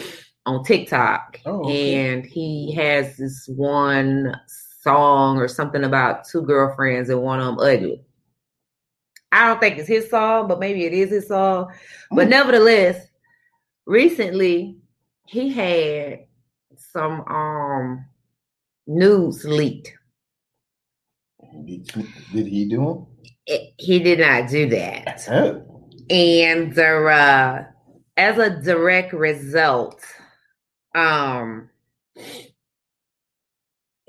[0.45, 1.39] On TikTok.
[1.45, 1.93] Oh, okay.
[1.95, 4.35] And he has this one
[4.81, 8.03] song or something about two girlfriends and one of them ugly.
[9.31, 11.71] I don't think it's his song, but maybe it is his song.
[12.11, 12.31] But Mm.
[12.31, 13.07] nevertheless,
[13.85, 14.78] recently
[15.29, 16.25] he had
[16.75, 18.05] some um
[18.87, 19.91] news leaked.
[21.65, 21.85] Did,
[22.33, 23.07] did he do
[23.45, 25.27] It- he did not do that.
[26.09, 27.63] and uh,
[28.17, 30.03] as a direct result,
[30.95, 31.69] um,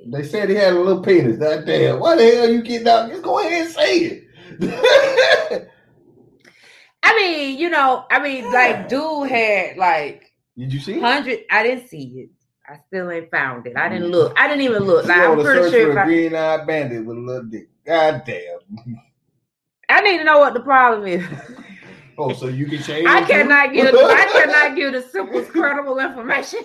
[0.07, 1.39] They said he had a little penis.
[1.39, 2.01] That damn.
[2.01, 3.11] Why the hell you getting out?
[3.11, 4.25] Just go ahead and say
[4.61, 5.69] it.
[7.03, 10.95] I mean, you know, I mean, like, dude had like Did you see?
[10.95, 11.03] it?
[11.03, 11.41] hundred.
[11.51, 12.31] I didn't see it.
[12.69, 13.77] I still ain't found it.
[13.77, 14.13] I didn't mm.
[14.13, 14.39] look.
[14.39, 15.07] I didn't even look.
[15.07, 15.93] Like, I'm pretty sure.
[15.93, 17.69] for a I, green eyed bandit with a little dick.
[17.85, 18.59] God damn.
[19.89, 21.27] I need to know what the problem is.
[22.17, 23.09] Oh, so you can change.
[23.09, 23.95] I cannot give.
[23.95, 26.61] I cannot give the simplest credible information.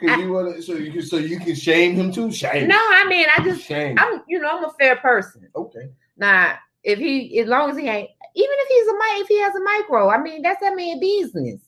[0.00, 2.32] 'Cause you wanna, so you can, so you can shame him too.
[2.32, 2.66] Shame.
[2.66, 3.96] No, I mean, I just, shame.
[3.98, 5.48] I'm, you know, I'm a fair person.
[5.54, 5.90] okay.
[6.16, 9.40] Now, if he, as long as he ain't, even if he's a mic, if he
[9.40, 11.60] has a micro, I mean, that's that man business.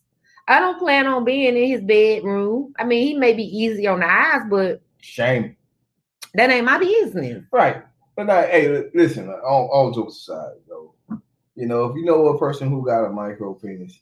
[0.49, 2.73] I don't plan on being in his bedroom.
[2.79, 5.57] I mean, he may be easy on the eyes, but Shame.
[6.35, 7.45] that ain't my business.
[7.53, 7.83] Right.
[8.17, 9.29] But now, hey, listen.
[9.29, 10.95] All, all jokes aside, though,
[11.55, 13.99] you know, if you know a person who got a micro penis,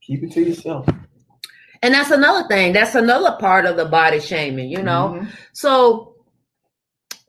[0.00, 0.86] keep it to yourself.
[1.82, 2.72] And that's another thing.
[2.72, 5.16] That's another part of the body shaming, you know.
[5.16, 5.28] Mhm.
[5.52, 6.16] So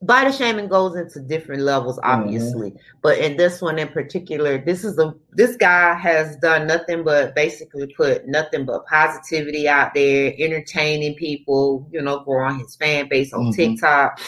[0.02, 2.74] body shaming goes into different levels, obviously.
[3.02, 7.36] But in this one in particular, this is a this guy has done nothing but
[7.36, 13.34] basically put nothing but positivity out there, entertaining people, you know, growing his fan base
[13.34, 13.56] on Mhm.
[13.56, 14.20] TikTok.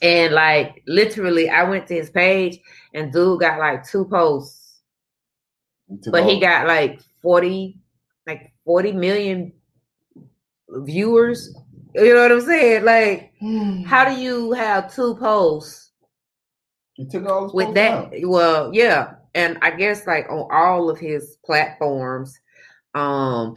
[0.00, 2.60] And like literally, I went to his page
[2.94, 4.80] and dude got like two posts,
[6.02, 7.78] took but he got like 40,
[8.26, 9.52] like 40 million
[10.68, 11.52] viewers.
[11.94, 12.84] You know what I'm saying?
[12.84, 13.32] Like,
[13.86, 15.92] how do you have two posts
[16.96, 18.10] You took all his with posts that?
[18.12, 18.28] down.
[18.28, 22.38] Well, yeah, and I guess like on all of his platforms,
[22.94, 23.56] um,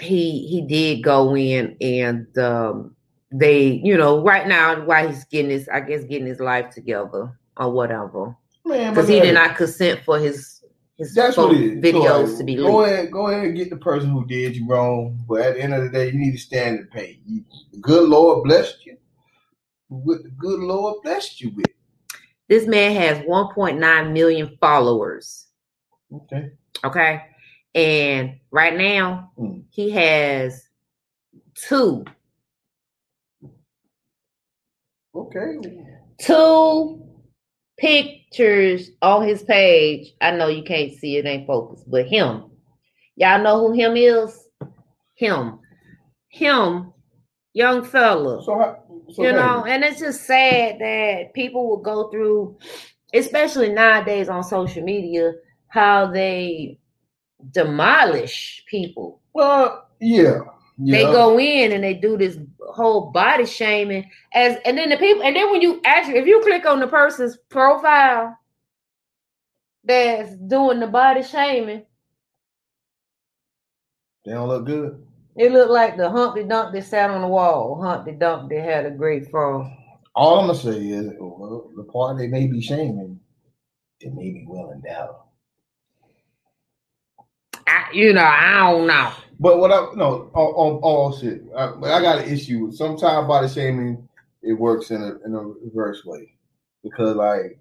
[0.00, 2.96] he he did go in and um,
[3.30, 7.38] they, you know, right now while he's getting his, I guess, getting his life together
[7.56, 10.61] or whatever, because he did not consent for his his
[11.14, 11.84] That's what it is.
[11.84, 12.92] videos So, to be Go leaked.
[12.92, 15.24] ahead, go ahead and get the person who did you wrong.
[15.28, 17.18] But at the end of the day, you need to stand and pay.
[17.26, 18.96] You, the good Lord blessed you.
[19.88, 21.66] What the good Lord blessed you with.
[22.48, 25.46] This man has 1.9 million followers.
[26.12, 26.50] Okay.
[26.84, 27.22] Okay.
[27.74, 29.64] And right now, Mm.
[29.70, 30.68] he has
[31.54, 32.04] two,
[35.14, 35.56] Okay.
[36.20, 37.02] two
[37.82, 40.14] pictures on his page.
[40.20, 42.44] I know you can't see it, ain't focused, but him.
[43.16, 44.38] Y'all know who him is?
[45.16, 45.58] Him.
[46.28, 46.92] Him,
[47.52, 48.42] young fella.
[48.44, 52.56] So, how, so you know, and it's just sad that people will go through,
[53.12, 55.32] especially nowadays on social media,
[55.66, 56.78] how they
[57.50, 59.20] demolish people.
[59.34, 60.38] Well, yeah.
[60.78, 60.98] Yeah.
[60.98, 62.38] They go in and they do this
[62.74, 66.40] whole body shaming as and then the people and then when you actually if you
[66.42, 68.36] click on the person's profile
[69.84, 71.84] that's doing the body shaming,
[74.24, 75.06] They don't look good.
[75.36, 77.80] It looked like the Humpty Dumpty sat on the wall.
[77.82, 79.70] Humpty Dumpty had a great fall.
[80.14, 83.20] All I'm gonna say is, well, the part they may be shaming,
[84.00, 85.16] it may be well endowed.
[87.66, 89.12] I, you know, I don't know.
[89.42, 91.42] But what I no, all, all, all shit.
[91.56, 94.08] I, but I got an issue with sometimes body shaming.
[94.40, 96.32] It works in a in a reverse way
[96.84, 97.58] because like,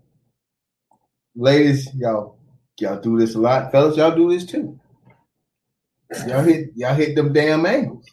[1.35, 2.37] ladies, y'all
[2.79, 3.71] y'all do this a lot.
[3.71, 4.79] Fellas, y'all do this too.
[6.27, 8.05] Y'all hit y'all hit them damn angles.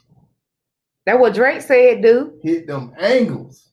[1.04, 2.40] That what Drake said, dude.
[2.42, 3.68] Hit them angles.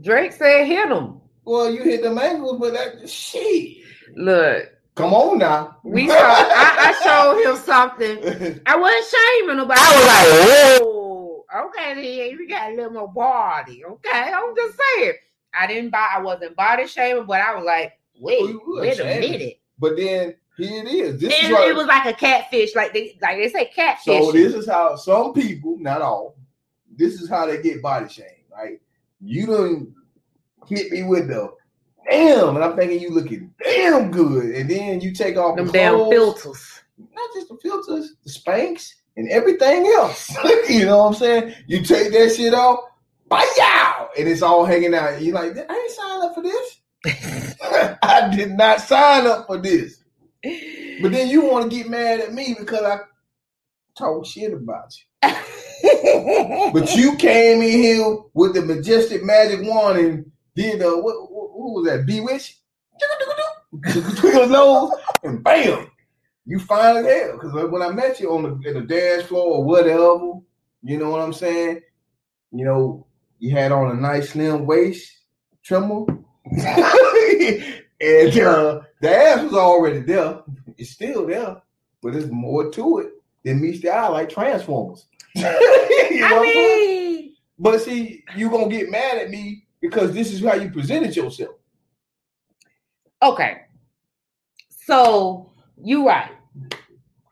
[0.00, 1.20] Drake said hit them.
[1.44, 3.82] Well, you hit them angles, but that shit.
[4.16, 5.78] Look, Come on now.
[5.84, 6.14] we saw.
[6.16, 8.60] I, I showed him something.
[8.66, 12.92] I wasn't shaming him, but I was like, "Whoa, okay, then you got a little
[12.92, 15.12] more body." Okay, I'm just saying.
[15.54, 16.08] I didn't buy.
[16.14, 20.34] I wasn't body shaming, but I was like, "Wait, Oh, wait a minute." But then
[20.56, 21.20] here it is.
[21.20, 24.04] This And is what, it was like a catfish, like they like they say catfish.
[24.04, 26.36] so this is how some people, not all,
[26.96, 28.28] this is how they get body shamed.
[28.50, 28.80] Right?
[29.20, 29.94] You don't
[30.66, 31.52] hit me with the
[32.08, 35.72] damn, and I'm thinking you looking damn good, and then you take off them the
[35.72, 36.82] damn filters.
[36.98, 40.34] not just the filters, the Spanx, and everything else.
[40.68, 41.54] you know what I'm saying?
[41.66, 42.80] You take that shit off,
[43.30, 45.20] yow, and it's all hanging out.
[45.20, 46.78] You're like, I ain't signed up for this.
[48.02, 50.02] I did not sign up for this.
[51.00, 52.98] But then you want to get mad at me because I
[53.96, 55.30] talk shit about you.
[56.72, 61.31] But you came in here with the majestic magic wand and did the what, what,
[61.62, 62.06] who was that?
[62.06, 62.58] Bewitch?
[63.80, 65.90] Between your nose and bam,
[66.44, 66.66] you as
[67.06, 67.32] hell.
[67.32, 70.40] Because when I met you on the in the dance floor or whatever,
[70.82, 71.80] you know what I'm saying?
[72.52, 73.06] You know,
[73.38, 75.10] you had on a nice slim waist
[75.62, 76.04] trimmer.
[76.44, 80.40] and uh, the ass was already there.
[80.76, 81.62] It's still there,
[82.02, 83.10] but there's more to it
[83.44, 85.06] than meets the eye like Transformers.
[85.34, 87.16] you know I what I'm saying?
[87.16, 91.14] mean, But see, you gonna get mad at me because this is how you presented
[91.14, 91.56] yourself.
[93.20, 93.62] okay.
[94.86, 96.30] So you right.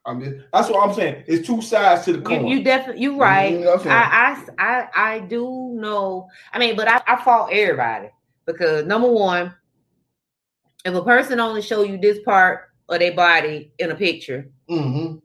[0.07, 1.25] I mean, that's what I'm saying.
[1.27, 2.47] It's two sides to the You, coin.
[2.47, 3.53] you definitely you right.
[3.53, 3.89] You know I'm?
[3.89, 6.29] I, I I I do know.
[6.53, 8.09] I mean, but I, I fault everybody
[8.47, 9.55] because number one,
[10.85, 15.17] if a person only show you this part of their body in a picture, mm-hmm.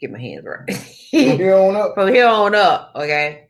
[0.00, 0.74] get my hands right.
[0.74, 1.94] From here on up.
[1.94, 3.48] From here on up, okay.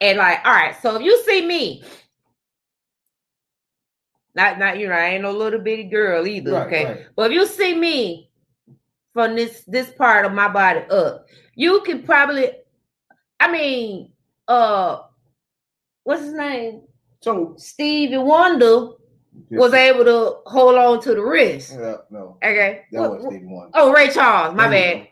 [0.00, 1.82] And like, all right, so if you see me,
[4.34, 6.84] not not you know, I ain't no little bitty girl either, Right, okay.
[6.84, 7.06] right.
[7.16, 8.30] But if you see me
[9.12, 12.50] from this this part of my body up, you can probably,
[13.40, 14.12] I mean,
[14.46, 15.00] uh,
[16.04, 16.82] what's his name?
[17.20, 18.90] So Stevie Wonder
[19.50, 21.72] was able to hold on to the wrist.
[21.72, 22.82] Yeah, no, Okay.
[22.92, 23.70] that What- wasn't Stevie Wonder.
[23.74, 25.08] oh, Ray Charles, my bad.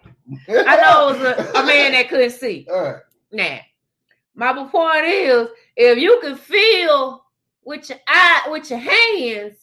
[0.47, 0.71] There you go.
[0.71, 1.23] I know it was
[1.57, 2.67] a, a man that couldn't see.
[2.71, 3.03] All right.
[3.33, 3.59] Now,
[4.37, 7.25] my point is, if you can feel
[7.65, 9.57] with your eye, with your hands,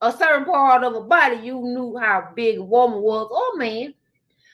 [0.00, 3.92] a certain part of a body, you knew how big a woman was or man.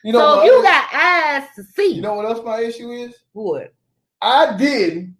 [0.03, 2.91] You know, so if you got eyes to see, you know what else my issue
[2.91, 3.15] is?
[3.33, 3.73] what?
[4.21, 5.15] I didn't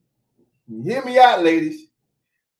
[0.84, 1.88] hear me out, ladies.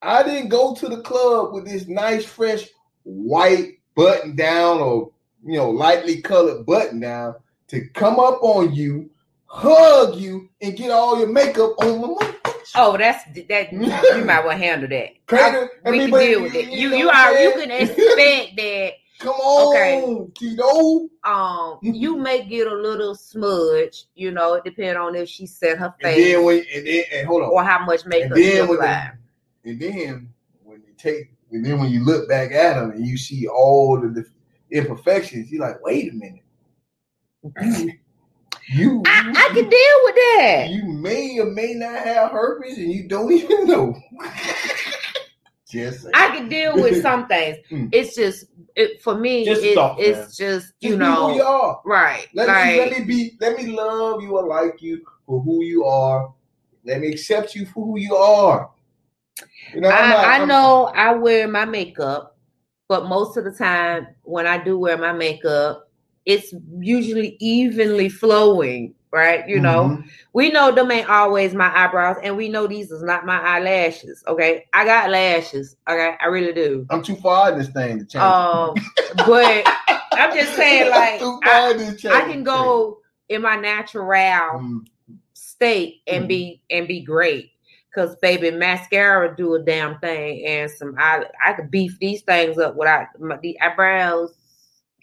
[0.00, 2.68] I didn't go to the club with this nice, fresh
[3.02, 5.10] white button down or
[5.44, 7.34] you know, lightly colored button down
[7.68, 9.10] to come up on you,
[9.48, 12.54] hug you, and get all your makeup on my motherfucker.
[12.74, 13.72] Oh, that's that.
[13.72, 15.26] You might want to handle that.
[15.26, 16.68] Crater, I- we can deal with it.
[16.70, 18.92] You you are you can expect that.
[19.20, 20.32] Come on, Okay.
[20.34, 21.08] Tito.
[21.24, 24.04] Um, you may get a little smudge.
[24.14, 26.16] You know, it depends on if she set her face.
[26.16, 27.48] And then when and then and hold on.
[27.50, 28.80] or how much makeup And then when
[29.64, 30.28] and then
[30.62, 33.98] when you take and then when you look back at them and you see all
[34.00, 34.30] the dif-
[34.70, 36.44] imperfections, you're like, wait a minute.
[38.70, 40.66] You you, I, I can deal with that.
[40.70, 43.94] you may or may not have herpes and you don't even know.
[45.70, 46.12] Just saying.
[46.14, 47.58] I can deal with some things.
[47.70, 47.90] Mm.
[47.92, 49.44] It's just it, for me.
[49.44, 50.08] Just it- soft, man.
[50.10, 51.80] it's just Just you be who you know are.
[51.84, 52.26] right.
[52.34, 55.62] Let like me let me be let me love you or like you for who
[55.64, 56.32] you are.
[56.84, 58.70] Let me accept you for who you are.
[59.74, 62.36] You know, I'm not- I, I know I wear my makeup,
[62.88, 65.87] but most of the time when I do wear my makeup,
[66.28, 68.94] it's usually evenly flowing.
[69.10, 70.04] Right, you know, Mhm.
[70.34, 74.22] we know them ain't always my eyebrows, and we know these is not my eyelashes.
[74.28, 75.76] Okay, I got lashes.
[75.88, 76.86] Okay, I really do.
[76.90, 78.22] I'm too far in this thing to change.
[78.22, 78.74] Um,
[79.26, 79.64] but
[80.12, 82.98] I'm just saying, like, I, I can go
[83.30, 84.86] in my natural Mm.
[85.32, 86.28] state and Mhm.
[86.28, 87.52] be and be great.
[87.94, 92.58] Cause baby, mascara do a damn thing, and some I I could beef these things
[92.58, 94.34] up without my, the eyebrows.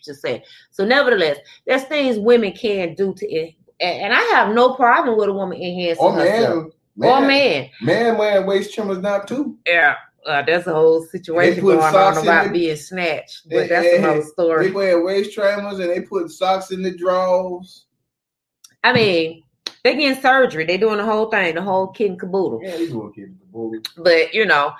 [0.06, 0.42] Just saying.
[0.72, 5.18] So, nevertheless, there's things women can do to it, and, and I have no problem
[5.18, 6.66] with a woman enhancing Or herself.
[6.96, 9.58] man, Or man, man, man wearing waist trimmers now too.
[9.68, 9.96] yeah.
[10.26, 12.52] Uh, that's a whole situation going on about it.
[12.54, 14.72] being snatched, but They- that's they- another They story.
[14.72, 17.86] wear waist trimmers and they put socks in the drawers.
[18.84, 19.44] I mean,
[19.84, 20.66] they getting surgery.
[20.66, 22.60] They doing the whole thing, the whole kid and caboodle.
[22.64, 23.28] Yeah, they do okay.
[23.98, 24.72] But you know,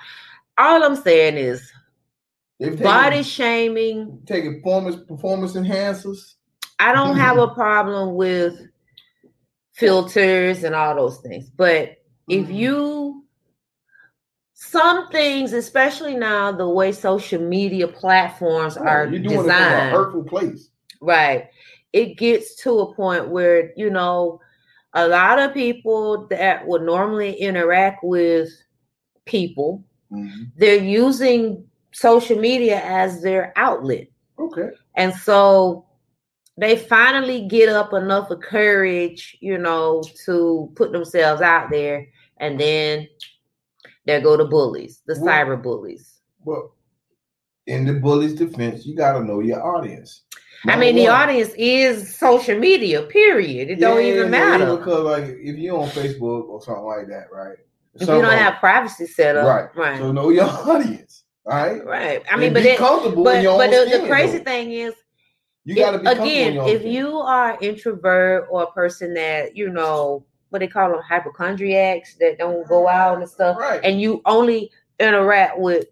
[0.58, 1.72] all I'm saying is
[2.58, 4.22] They've taken, body shaming.
[4.26, 6.34] taking performance performance enhancers.
[6.78, 8.66] I don't have a problem with
[9.72, 11.50] filters and all those things.
[11.50, 11.96] But
[12.28, 12.54] if Mhm.
[12.54, 13.22] you
[14.54, 19.42] some things, especially now the way social media platforms are you're doing it from a
[19.42, 20.70] designed, hurtful place.
[21.02, 21.48] right?
[21.92, 24.40] It gets to a point where, you know,
[24.94, 28.48] a lot of people that would normally interact with
[29.26, 30.52] people, Mhm.
[30.56, 34.06] they're using social media as their outlet.
[34.38, 34.70] Okay.
[34.96, 35.86] And so
[36.58, 42.06] they finally get up enough of courage, you know, to put themselves out there.
[42.38, 43.08] And then
[44.06, 46.20] there go the bullies, the Well- cyber bullies.
[46.44, 46.74] Well,
[47.66, 50.22] in the bully's defense, you got to know your audience.
[50.68, 53.68] I mean, the audience is social media, period.
[53.70, 54.76] It don't Yeah, even yeah, matter.
[54.76, 57.56] because like if you're on Facebook or something like that, right?
[57.94, 59.46] if you don't have privacy set up.
[59.46, 59.98] right, Right.
[59.98, 61.84] So know your audience, all right?
[61.84, 62.22] right.
[62.30, 64.44] I And mean, but be it, comfortable but, but the, the crazy though.
[64.44, 64.94] thing is
[65.64, 66.92] You got to be again, if skin.
[66.92, 72.38] you are introvert or a person that you know what they call them hypochondriacs that
[72.38, 74.70] don't go out and stuff, right, and you only
[75.00, 75.86] interact with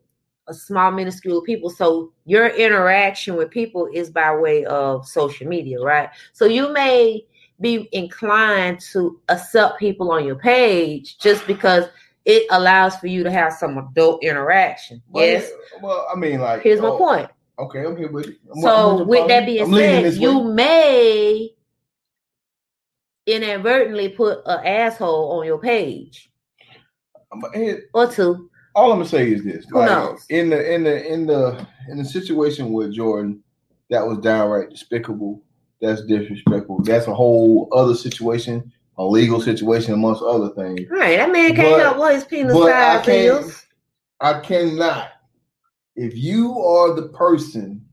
[0.49, 5.81] a small minuscule people, so your interaction with people is by way of social media,
[5.81, 6.11] right?
[6.33, 7.25] So you may
[7.61, 11.87] be inclined to accept people on your page just because
[12.25, 15.03] it allows for you to have some adult interaction.
[15.11, 15.51] Well, yes.
[15.73, 17.31] yeah, Well, I mean, like, Here's my oh, point.
[17.59, 18.37] Okay, I'm here with you.
[18.49, 20.55] I'm- I'm So with with that being I'm said, you way.
[20.55, 21.51] may
[23.27, 26.31] inadvertently put an asshole on your page
[27.33, 28.51] I'm- or two.
[28.75, 30.25] all I'm gonna say is this: Who like, knows?
[30.31, 33.43] in the in the in the in the situation with Jordan,
[33.91, 35.41] that was downright despicable.
[35.81, 36.83] That's disrespectful.
[36.83, 40.89] That's a whole other situation, a legal situation amongst other things.
[40.91, 43.67] Right, that man can't But- help what his penis size is.
[44.21, 45.09] I cannot.
[45.97, 47.85] If you are the person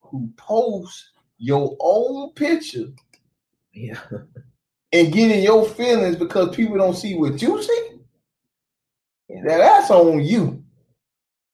[0.00, 2.88] who posts your own picture
[3.72, 3.98] Yeah.
[4.92, 7.88] and getting your feelings because people don't see what you see,
[9.28, 9.42] Yeah.
[9.42, 10.62] now that's on you.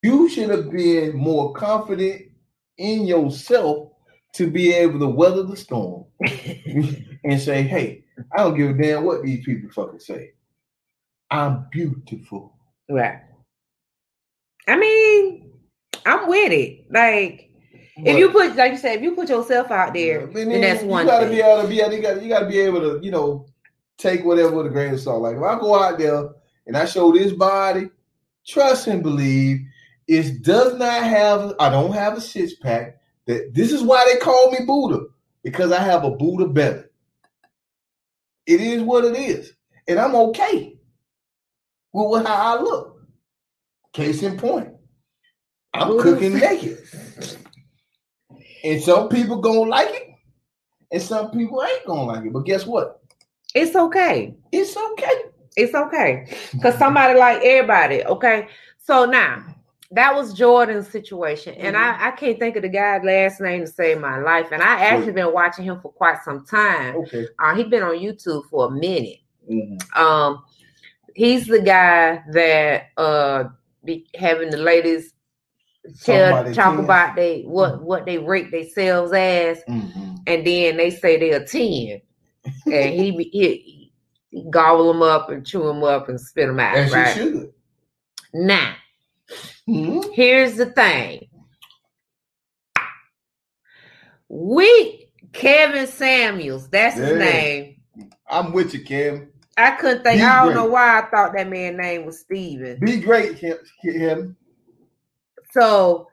[0.03, 2.23] You should have been more confident
[2.79, 3.91] in yourself
[4.35, 9.05] to be able to weather the storm and say, hey, I don't give a damn
[9.05, 10.33] what these people fucking say.
[11.31, 12.57] I'm beautiful.
[12.89, 13.21] Right.
[14.69, 15.53] I mean,
[16.05, 16.87] I'm with it.
[16.91, 17.51] Like,
[17.99, 20.83] if you put, like you said, if you put yourself out there, But then that's
[20.83, 21.37] one You gotta thing.
[21.37, 21.75] be able to be.
[21.77, 22.23] You got.
[22.23, 23.05] You got to be able to.
[23.05, 23.47] You know,
[23.99, 25.23] take whatever with a grain of salt.
[25.23, 26.29] Like if I go out there
[26.67, 27.89] and I show this body,
[28.47, 29.61] trust and believe,
[30.09, 31.55] it does not have.
[31.59, 33.01] I don't have a six pack.
[33.27, 35.07] That this is why they call me Buddha
[35.43, 36.85] because I have a Buddha belly.
[38.47, 39.53] It is what it is,
[39.89, 40.79] and I'm okay
[41.93, 43.01] with what- how I look.
[43.93, 44.73] Case in point,
[45.75, 46.79] I'm cooking naked.
[48.65, 50.11] And some people gonna like it,
[50.93, 52.33] and some people ain't gonna like it.
[52.33, 53.01] But guess what?
[53.55, 54.35] It's okay.
[54.53, 55.23] It's okay.
[55.57, 56.27] It's okay.
[56.53, 58.49] Because somebody like everybody, okay?
[58.79, 59.56] So now
[59.93, 61.55] that was Jordan's situation.
[61.55, 64.49] And I, I can't think of the guy's last name to save my life.
[64.53, 66.97] And I actually been watching him for quite some time.
[66.97, 67.27] Okay.
[67.39, 69.19] Uh, he's been on YouTube for a minute.
[69.51, 69.97] Mhm.
[69.97, 70.43] Um,
[71.15, 73.45] he's the guy that uh
[73.85, 75.13] be having the ladies
[76.03, 76.85] tell Talk about their talk tens.
[76.85, 80.19] about they what what they rate themselves as, Mhm.
[80.27, 82.01] and then they say they're ten,
[82.67, 83.93] and he he,
[84.31, 86.77] he gobble them up and chew them up and spit them out.
[86.77, 87.53] As right should.
[88.35, 88.75] now,
[89.69, 90.13] Mhm.
[90.15, 91.29] here's the thing:
[94.29, 97.77] we Kevin Samuels, that's his name.
[98.29, 99.33] I'm with you, Kim.
[99.57, 100.21] I couldn't think.
[100.21, 100.55] He's I don't great.
[100.57, 102.79] know why I thought that man's name was Steven.
[102.81, 104.37] Be great, Kim.
[105.53, 106.09] So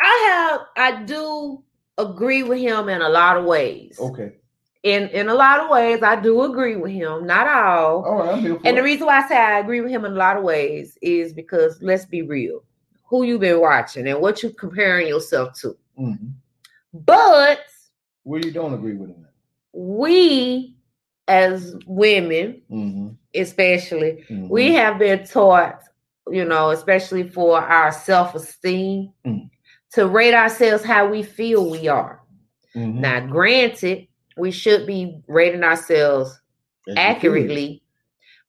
[0.00, 1.62] I have I do
[1.98, 3.98] agree with him in a lot of ways.
[4.00, 4.32] Okay.
[4.82, 7.26] In in a lot of ways, I do agree with him.
[7.26, 8.04] Not all.
[8.04, 8.34] All right.
[8.34, 10.16] I'm here for And the reason why I say I agree with him in a
[10.16, 12.62] lot of ways is because let's be real.
[13.08, 15.76] Who you've been watching and what you're comparing yourself to.
[15.98, 16.32] Mhm.
[16.92, 17.60] But
[18.24, 19.26] Where you don't agree with him?
[19.72, 20.74] we
[21.28, 23.08] as women, Mm-hmm.
[23.34, 25.82] especially, we have been taught,
[26.30, 29.50] you know, especially for our self-esteem, Mm.
[29.92, 32.20] to rate ourselves how we feel we are.
[32.74, 32.94] Mhm.
[33.00, 34.06] Now, granted,
[34.36, 36.40] we should be rating ourselves
[36.96, 37.82] accurately,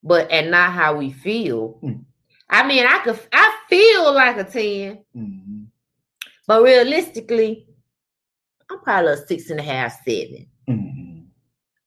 [0.04, 1.78] but and not how we feel.
[1.82, 1.94] Hmm.
[2.50, 5.66] I mean, I could I feel like a 10, Mhm.
[6.48, 7.68] but realistically,
[8.70, 10.48] I'm probably a six and a half, seven.
[10.68, 11.26] Mhm.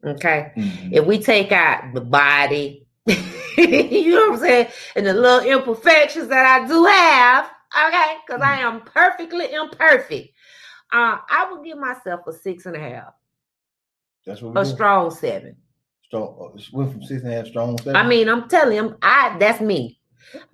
[0.05, 0.53] Okay.
[0.57, 0.93] Mhm.
[0.93, 2.87] If we take out the body,
[3.57, 7.51] you know what I'm saying, and the little imperfections that I do have,
[7.89, 10.29] okay, because I am perfectly imperfect.
[10.93, 13.15] Uh, I would give myself a six and a half,
[14.27, 14.75] That's what a doing.
[14.77, 15.57] strong seven.
[16.05, 16.37] strong.
[16.55, 17.79] uh, Went from six and a half strong.
[17.79, 17.97] Seven.
[17.97, 19.99] I mean, I'm telling you, I that's me.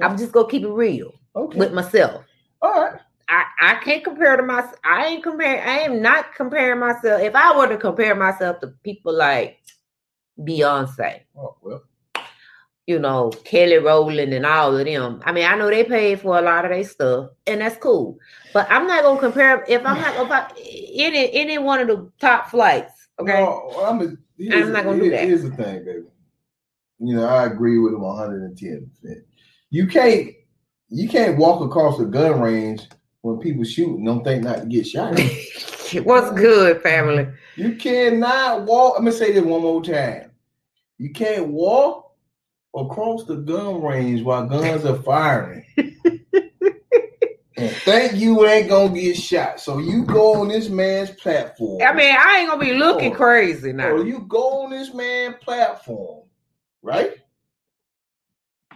[0.00, 1.58] I'm just gonna keep it real okay.
[1.58, 2.24] with myself.
[2.62, 3.00] All right.
[3.28, 4.76] I, I can't compare to myself.
[4.84, 5.62] I ain't compare.
[5.62, 7.20] I am not comparing myself.
[7.20, 9.58] If I were to compare myself to people like
[10.40, 11.82] Beyonce, Oh, well.
[12.86, 15.20] you know, Kelly Rowland and all of them.
[15.26, 18.18] I mean, I know they paid for a lot of their stuff, and that's cool.
[18.54, 20.48] But I'm not gonna compare if I'm not gonna
[20.94, 23.08] any any one of the top flights.
[23.20, 25.24] Okay, No, I'm, a, I'm not gonna do that.
[25.24, 26.04] Here's the thing, baby.
[27.00, 28.90] You know, I agree with him 110.
[29.02, 29.24] percent
[29.70, 30.30] You can't,
[30.88, 32.82] you can't walk across a gun range
[33.22, 34.04] when people shooting.
[34.04, 35.18] Don't think not to get shot.
[36.04, 37.28] what's good, family?
[37.56, 38.94] you cannot walk.
[38.98, 40.30] I'm gonna say this one more time.
[40.98, 42.12] You can't walk
[42.74, 45.64] across the gun range while guns are firing.
[47.56, 49.60] and think you ain't gonna get shot.
[49.60, 51.82] So you go on this man's platform.
[51.82, 53.16] I mean, I ain't gonna be looking Oh.
[53.16, 53.90] crazy now.
[53.90, 56.22] Or you go on this man platform,
[56.82, 57.12] right?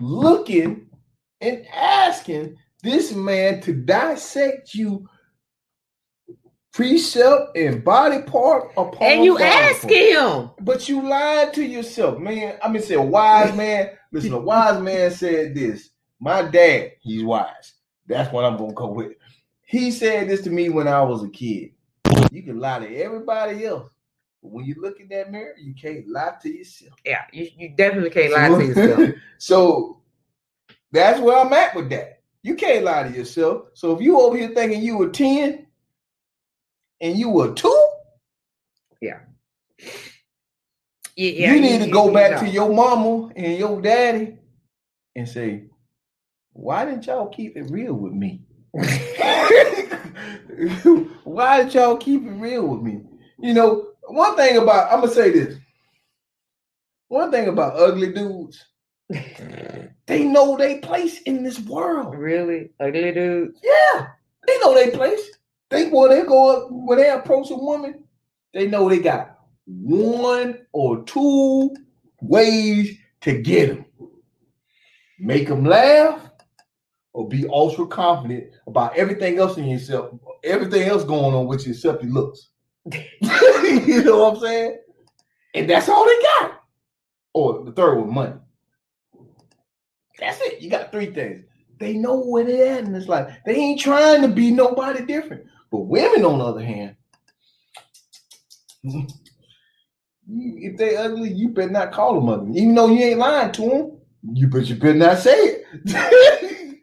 [0.01, 0.89] Looking
[1.41, 5.09] and asking this man to dissect you
[6.73, 10.51] precept and body part upon and you ask him.
[10.61, 12.59] But you lied to yourself, man.
[12.63, 13.91] I mean, say a wise man.
[14.11, 15.91] Listen, a wise man said this.
[16.21, 17.75] My dad, he's wise.
[18.07, 19.13] That's what I'm gonna go with.
[19.67, 21.71] He said this to me when I was a kid.
[22.31, 23.89] You can lie to everybody else,
[24.43, 26.93] when you look in that mirror, you can't lie to yourself.
[27.05, 29.11] Yeah, you, you definitely can't lie to yourself.
[29.39, 30.01] so
[30.91, 32.21] that's where I'm at with that.
[32.43, 33.69] You can't lie to yourself.
[33.75, 35.65] So if you over here thinking you were 10
[37.01, 37.89] and you were two,
[39.01, 39.21] Yeah,
[41.17, 42.41] yeah, you need to go back know.
[42.41, 44.37] to your mama and your daddy
[45.15, 45.65] and say,
[46.53, 48.43] why didn't y'all keep it real with me?
[51.25, 53.03] why did y'all keep it real with me?
[53.39, 55.57] You know, one thing about I'm gonna say this.
[57.09, 58.65] One thing about ugly dudes,
[60.07, 62.15] they know they place in this world.
[62.15, 63.55] really ugly dude.
[63.63, 64.07] Yeah,
[64.47, 65.31] they know they place.
[65.71, 68.05] They when they go up when they approach a woman,
[68.53, 71.75] they know they got one or two
[72.21, 73.87] ways to get them.
[75.19, 76.21] Make them laugh,
[77.13, 81.73] or be ultra confident about everything else in yourself, everything else going on with you
[81.73, 82.49] except your looks.
[82.93, 84.79] you know what I'm saying?
[85.55, 86.63] And that's all they got.
[87.35, 88.35] Or the third one, money.
[90.19, 90.61] That's it.
[90.61, 91.45] You got three things.
[91.79, 93.37] They know where they're at in this life.
[93.45, 95.47] They ain't trying to be nobody different.
[95.71, 96.97] But women, on the other hand,
[100.29, 102.61] if they ugly, you better not call them ugly.
[102.61, 103.99] Even though you ain't lying to them,
[104.33, 106.83] you but you better not say it.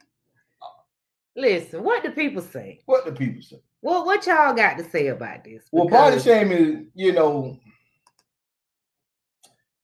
[1.36, 2.80] Listen, what do people say?
[2.84, 3.62] what do people say.
[3.82, 5.64] What what y'all got to say about this?
[5.72, 7.58] Well, body Because- shaming you know,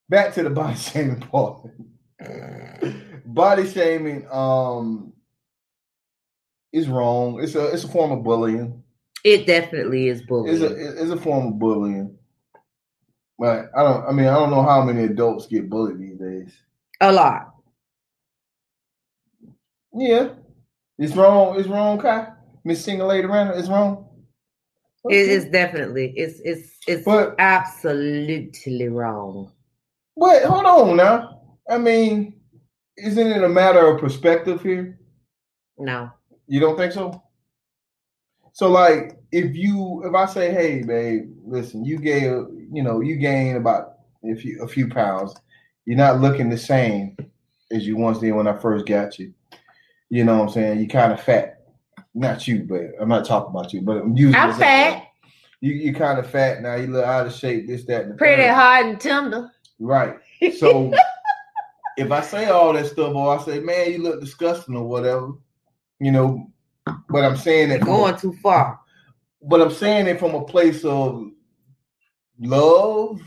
[0.08, 1.62] back to the body shaming part.
[3.24, 5.12] body shaming um
[6.72, 7.42] is wrong.
[7.42, 8.82] It's a it's a form of bullying.
[9.24, 10.54] It definitely is bullying.
[10.54, 12.18] It's a it's a form of bullying.
[13.38, 16.52] But I don't I mean I don't know how many adults get bullied these days.
[17.00, 17.54] a lot.
[19.94, 20.30] Yeah.
[20.98, 21.58] It's wrong.
[21.58, 22.32] It's wrong, Kai.
[22.66, 24.08] Miss Single Lady Randall, it's wrong.
[25.08, 29.52] It is definitely it's it's it's But absolutely wrong.
[30.16, 31.42] but hold on now.
[31.70, 32.40] I mean,
[32.96, 34.98] isn't it a matter of perspective here?
[35.78, 36.10] No.
[36.48, 37.22] You don't think so?
[38.52, 43.14] So like if you if I say, hey babe, listen, you gain you know, you
[43.14, 45.36] gain about a few a few pounds,
[45.84, 47.16] you're not looking the same
[47.70, 49.32] as you once did when I first got you.
[50.10, 50.80] You know what I'm saying?
[50.80, 51.55] You kind of fat.
[52.18, 55.04] Not you, but I'm not talking about you, but I'm using I'm fat.
[55.60, 58.16] You you kind of fat now, you look out of shape, this, that, and the
[58.16, 58.54] Pretty third.
[58.54, 59.50] hard and tender.
[59.78, 60.16] Right.
[60.58, 60.92] So
[61.98, 65.32] if I say all that stuff, or I say, man, you look disgusting or whatever,
[66.00, 66.46] you know,
[67.10, 68.80] but I'm saying it a- Going too far.
[69.42, 71.26] but I'm saying it from a place of
[72.40, 73.20] love.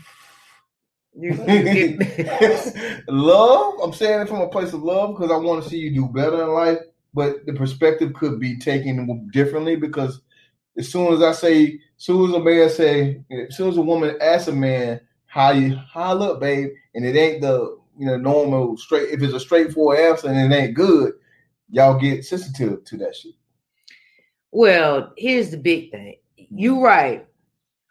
[1.14, 3.74] You, you get- love.
[3.84, 6.08] I'm saying it from a place of love because I want to see you do
[6.08, 6.78] better in life.
[7.12, 10.20] But the perspective could be taken differently because
[10.78, 13.82] as soon as I say, as soon as a man say, as soon as a
[13.82, 18.16] woman asks a man how you how look, babe, and it ain't the you know
[18.16, 19.10] normal straight.
[19.10, 21.12] If it's a straightforward answer and it ain't good,
[21.70, 23.34] y'all get sensitive to that shit.
[24.52, 26.16] Well, here's the big thing.
[26.36, 26.82] You mm-hmm.
[26.82, 27.26] right.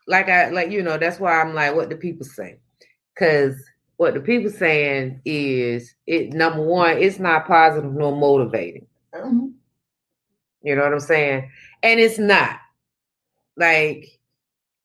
[0.07, 2.59] Like I like you know, that's why I'm like, what the people say.
[3.17, 3.55] Cause
[3.97, 8.87] what the people saying is it number one, it's not positive nor motivating.
[9.13, 9.53] Mhm.
[10.61, 11.49] You know what I'm saying?
[11.83, 12.57] And it's not
[13.57, 14.19] like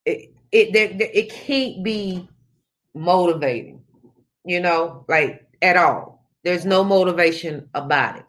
[0.05, 2.27] it it it can't be
[2.93, 3.81] motivating,
[4.45, 6.25] you know, like at all.
[6.43, 8.25] There's no motivation about it.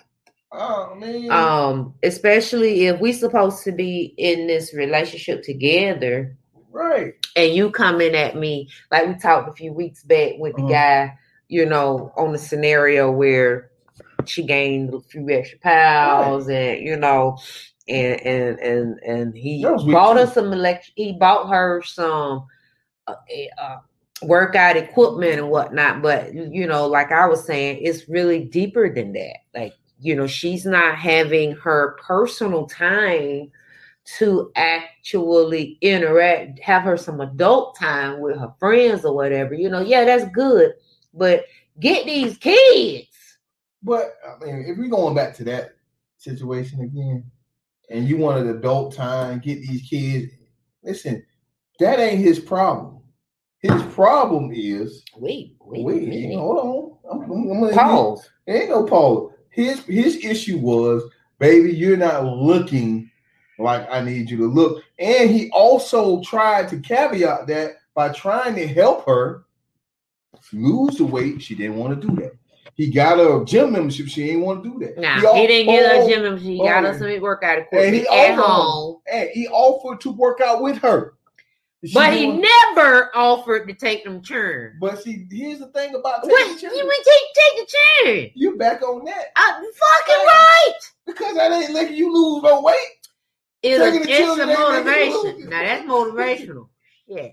[0.53, 6.37] Oh man, Um, especially if we supposed to be in this relationship together
[6.71, 7.15] right?
[7.37, 10.71] and you coming at me like we talked a few weeks back with the Mhm.
[10.71, 11.19] guy,
[11.49, 13.71] you know, on the scenario where
[14.27, 17.39] she gained a few extra pounds and you know,
[17.89, 20.91] and and and and he That was week bought her some elect.
[20.95, 22.47] He bought her some
[23.07, 23.15] uh,
[23.59, 23.77] uh,
[24.23, 26.03] workout equipment and whatnot.
[26.03, 29.39] But you know, like I was saying, it's really deeper than that.
[29.55, 33.51] Like you know, she's not having her personal time
[34.19, 39.55] to actually interact, have her some adult time with her friends or whatever.
[39.55, 40.73] You know, yeah, that's good,
[41.13, 41.45] but
[41.81, 43.09] get these kids.
[43.87, 45.77] But I mean, if we're going back to that
[46.19, 47.31] situation again,
[47.89, 50.33] and you want an adult time, get these kids.
[50.83, 51.25] Listen,
[51.79, 52.99] that ain't his problem.
[53.61, 57.23] His problem is Wait, wait, wait, hold on.
[57.23, 58.29] I'm, I'm, I'm gonna- Pause.
[58.49, 59.33] Ain't no pause.
[59.51, 61.03] His his issue was,
[61.39, 63.09] baby, you're not looking
[63.61, 64.83] like I need you to look.
[64.99, 69.45] And he also tried to caveat that by trying to help her
[70.53, 71.41] lose the weight.
[71.41, 72.33] She didn't want to do that.
[72.77, 74.07] He got a gym membership.
[74.09, 74.99] She didn't want to do that.
[74.99, 76.47] Nah, al- he didn't get a gym membership.
[76.49, 76.93] He got oh.
[76.99, 78.97] some workout And he equipment at offered- home.
[79.11, 81.15] And he offered to work out with her.
[81.85, 84.77] She But he want- never offered to take them churn.
[84.81, 86.37] But see, here's the thing about What?
[86.39, 86.87] taking You children.
[86.87, 87.75] would take take the
[88.05, 88.31] churn.
[88.35, 90.73] You back on that I'm fucking right.
[91.07, 92.77] because that ain't letting you lose no weight.
[93.63, 95.49] It's, it's a ain't making you motivation.
[95.51, 96.69] Now that's motivational.
[97.07, 97.29] Yeah.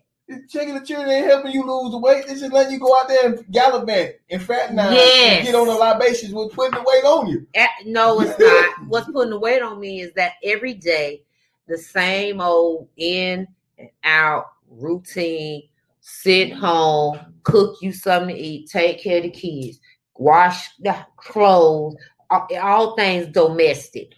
[0.49, 2.25] Checking the children ain't helping you lose the weight.
[2.27, 5.37] This is letting you go out there and gallivant and fraternize Yes.
[5.37, 7.47] and get on the libations with putting the weight on you.
[7.53, 8.69] Eh, No, it's not.
[8.87, 11.23] What's putting the weight on me is that every day
[11.67, 15.63] the same old in and out routine.
[16.05, 19.79] Sit home, cook you something to eat, take care of the kids,
[20.17, 21.95] wash the clothes,
[22.29, 24.09] all, all things domestic.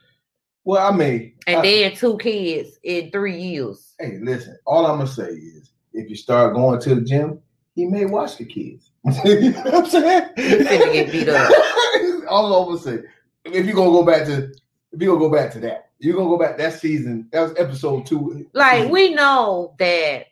[0.64, 3.94] Well, I mean, And I- then two kids in three years.
[4.00, 4.58] hey, listen.
[4.66, 7.42] All I'm gonna say is, if you start going to the gym,
[7.74, 8.92] he may watch the kids.
[9.26, 10.30] you know what I'm saying?
[10.36, 11.52] get beat up.
[12.28, 13.00] all gonna say.
[13.46, 14.52] If you're gonna go back to,
[14.92, 17.28] if you're gonna go back to that, you're gonna go back that season.
[17.32, 18.48] That was episode two.
[18.54, 20.26] Like we know that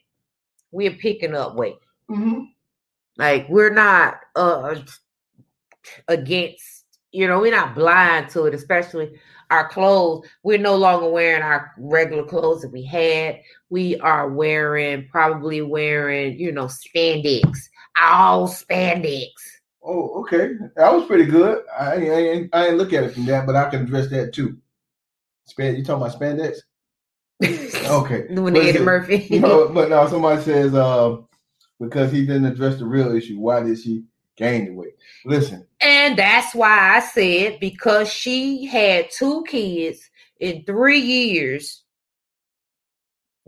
[0.72, 1.78] we're picking up weight.
[2.10, 2.48] Mhm.
[3.18, 4.76] Like we're not uh
[6.08, 9.20] against, you know, we're not blind to it, especially
[9.54, 10.28] our clothes.
[10.44, 13.40] We're no longer wearing our regular clothes that we had.
[13.70, 17.46] We are wearing probably wearing, you know, spandex,
[18.02, 19.28] all spandex.
[19.86, 20.54] Oh, okay.
[20.76, 21.64] That was pretty good.
[21.78, 24.34] I, I, ain't- I ain't look at it from that, but I can address that
[24.34, 24.58] too.
[25.46, 26.58] Span, you talking about spandex?
[27.84, 28.34] Okay.
[28.34, 29.28] Doing But Eddie Murphy.
[29.40, 31.18] No, but now somebody says uh,
[31.82, 34.04] because he didn't address the real issue, why did she
[34.38, 34.94] gain the weight?
[35.26, 40.10] Listen, And that's why I said because she had two kids
[40.40, 41.84] in three years.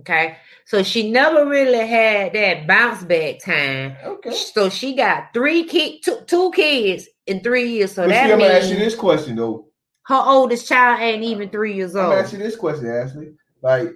[0.02, 0.38] Okay.
[0.66, 3.96] So she never really had that bounce back time.
[4.04, 4.32] okay.
[4.32, 7.94] So she got three kid two, two kids in three years.
[7.94, 9.68] So but see, that I'm gonna ask you this question though.
[10.08, 12.06] her oldest child ain't even three years old.
[12.06, 12.24] I'm gonna old.
[12.26, 13.34] ask you this question, Ashley.
[13.62, 13.90] Like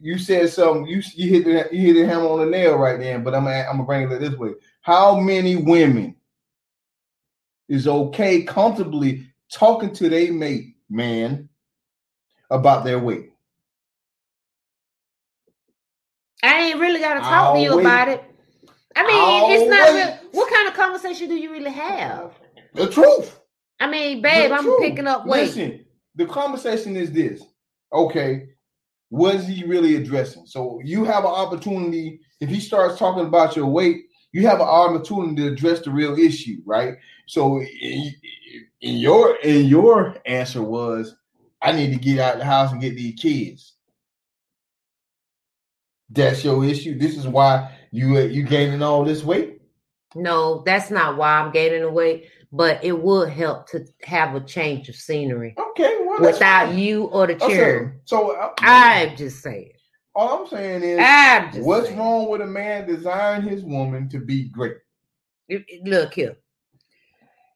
[0.00, 2.98] you said something, you you hit the you hit the hammer on the nail right
[2.98, 3.18] there.
[3.20, 4.50] But I'm gonna I'm gonna bring it this way.
[4.84, 6.14] How many women
[7.70, 11.48] is okay comfortably talking to their mate man
[12.50, 13.30] about their weight?
[16.42, 17.86] I ain't really got to talk to you Always.
[17.86, 18.24] about it.
[18.94, 19.94] I mean, it's not.
[19.94, 22.32] Real, what kind of conversation do you really have?
[22.74, 23.40] The truth.
[23.80, 24.82] I mean, babe, The I'm truth.
[24.82, 25.46] picking up weight.
[25.46, 27.42] Listen, the conversation is this.
[27.90, 28.48] Okay,
[29.08, 30.44] what is he really addressing?
[30.44, 32.20] So you have an opportunity.
[32.40, 34.02] If he starts talking about your weight,
[34.34, 36.96] you have an opportunity to address the real issue, right?
[37.26, 38.12] So in,
[38.80, 41.14] in your in your answer was,
[41.62, 43.74] I need to get out of the house and get these kids.
[46.10, 46.98] That's your issue.
[46.98, 49.62] This is why you you gaining all this weight.
[50.16, 52.28] No, that's not why I'm gaining the weight.
[52.52, 57.26] but it would help to have a change of scenery Okay, well, without you or
[57.26, 58.00] the Okay, children.
[58.04, 59.73] So uh, I'm just saying.
[60.14, 61.98] All I'm saying is, what's saying.
[61.98, 64.76] wrong with a man desiring his woman to be great?
[65.84, 66.36] Look here.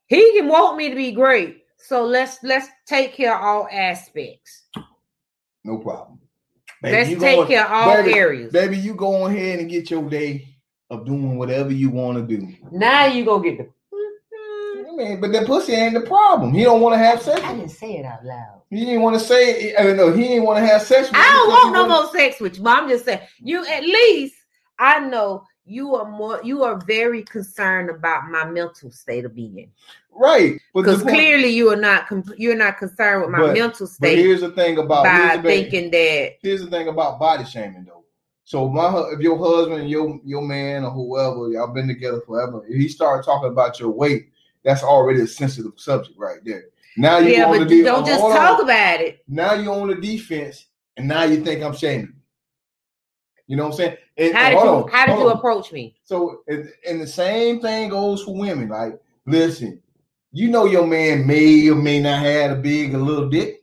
[0.06, 1.62] He can want me to be great.
[1.78, 4.66] So let's let's take care of all aspects.
[5.64, 6.18] No problem.
[6.82, 8.52] let's take go- care of all baby, areas.
[8.52, 10.48] Baby, you go on ahead and get your day
[10.90, 12.48] of doing whatever you want to do.
[12.72, 13.70] Now you gonna get the.
[14.98, 16.52] Mean, but that pussy ain't the problem.
[16.52, 17.40] He don't want to have sex.
[17.44, 18.62] I didn't say it out loud.
[18.68, 19.68] He didn't want to say.
[19.70, 21.08] It, I mean, no, he didn't want to have sex.
[21.08, 23.84] With I don't want no more sex with you, but I'm just saying you at
[23.84, 24.34] least
[24.80, 29.70] I know you are more you are very concerned about my mental state of being
[30.10, 33.86] Right, but because point- clearly you are not you're not concerned with my But- mental
[33.86, 37.84] But state here's the thing about by thinking that here's the thing about body shaming
[37.84, 38.04] though.
[38.42, 42.74] So my if your husband, your your man or whoever, y'all been together forever, if
[42.74, 44.30] he started talking about your weight,
[44.64, 46.64] that's already a sensitive subject right there.
[46.96, 49.22] Now you yeah, on but the de- don't just on, talk about it.
[49.28, 52.06] Now you're on the defense, and now you think I'm shaming.
[52.06, 52.12] you.
[53.46, 53.96] You know what I'm saying?
[54.16, 55.36] And- How did you on, how did you on.
[55.36, 55.96] approach me?
[56.04, 58.68] So, and, and the same thing goes for women.
[58.68, 59.80] Like, listen,
[60.32, 63.62] you know your man may or may not have a big or little dick.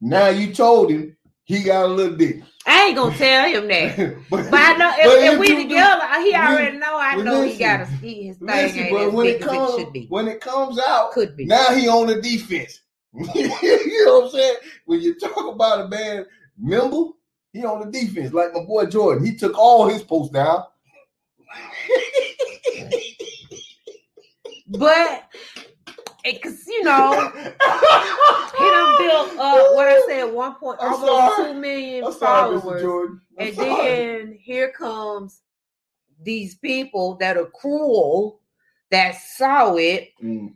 [0.00, 2.42] Now you told him he got a little dick.
[2.68, 3.96] I ain't gonna tell him that.
[4.30, 6.98] but, But I know if, if we do- together, he already know.
[6.98, 10.10] I know he got a, he, his thing listen, ain't but when it comes it
[10.10, 11.46] when it comes out, Could be.
[11.46, 12.80] now he on the defense.
[13.14, 14.56] you know what I'm saying?
[14.84, 16.26] When you talk about a man
[16.58, 17.04] member,
[17.52, 18.34] he on the defense.
[18.34, 20.64] Like my boy Jordan, he took all his posts down.
[24.68, 25.24] But
[26.24, 31.06] because you know he done built uh what I said one point I'm almost
[31.36, 31.52] sorry.
[31.52, 33.86] two million sorry, followers, and sorry.
[33.86, 35.42] then here comes
[36.22, 38.40] these people that are cruel
[38.90, 40.08] that saw it.
[40.22, 40.54] Mm.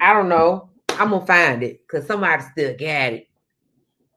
[0.00, 0.70] I don't know.
[0.90, 3.28] I'm gonna find it because somebody still got it.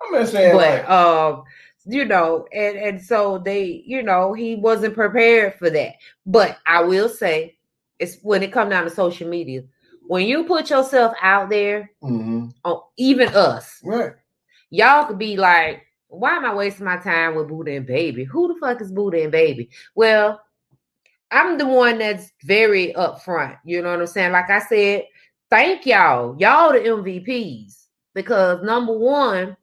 [0.02, 1.44] I'm just saying, but like, um
[1.86, 5.94] you know and and so they you know he wasn't prepared for that
[6.26, 7.58] but i will say
[8.00, 9.64] it's when it come down to social media
[10.10, 12.52] when you put yourself out there mhm.
[12.66, 14.14] on even us right.
[14.72, 18.52] y'all could be like why am i wasting my time with buddha and baby who
[18.52, 20.42] the fuck is buddha and baby well
[21.30, 25.04] i'm the one that's very upfront you know what i'm saying like i said
[25.52, 27.86] thank y'all y'all the mvps
[28.16, 29.56] because number one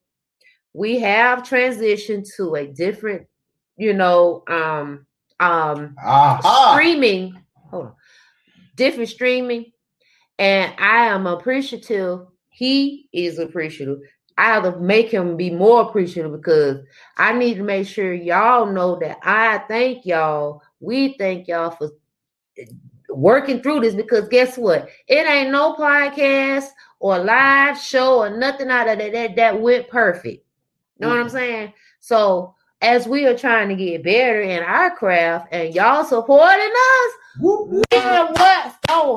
[0.75, 3.27] we have transitioned to a different
[3.77, 5.05] you know um
[5.41, 6.71] um Aha.
[6.73, 7.37] streaming
[7.69, 7.95] hold on
[8.77, 9.73] different streaming
[10.39, 12.27] and i am appreciative.
[12.49, 13.99] He is appreciative.
[14.39, 16.85] I have to make him be more appreciative because
[17.17, 20.63] i need to make sure y'all know that i thank y'all.
[20.81, 21.91] We thank y'all for
[22.59, 22.67] eh,
[23.09, 24.89] working through this because guess what?
[25.07, 26.69] It ain't no podcast
[27.01, 30.45] or live show or nothing out of that that, that went perfect.
[30.99, 31.73] Know what i'm saying?
[32.01, 37.13] So as we are trying to get better in our craft and y'all supporting us
[37.41, 37.85] Whoop.
[37.93, 38.35] Man,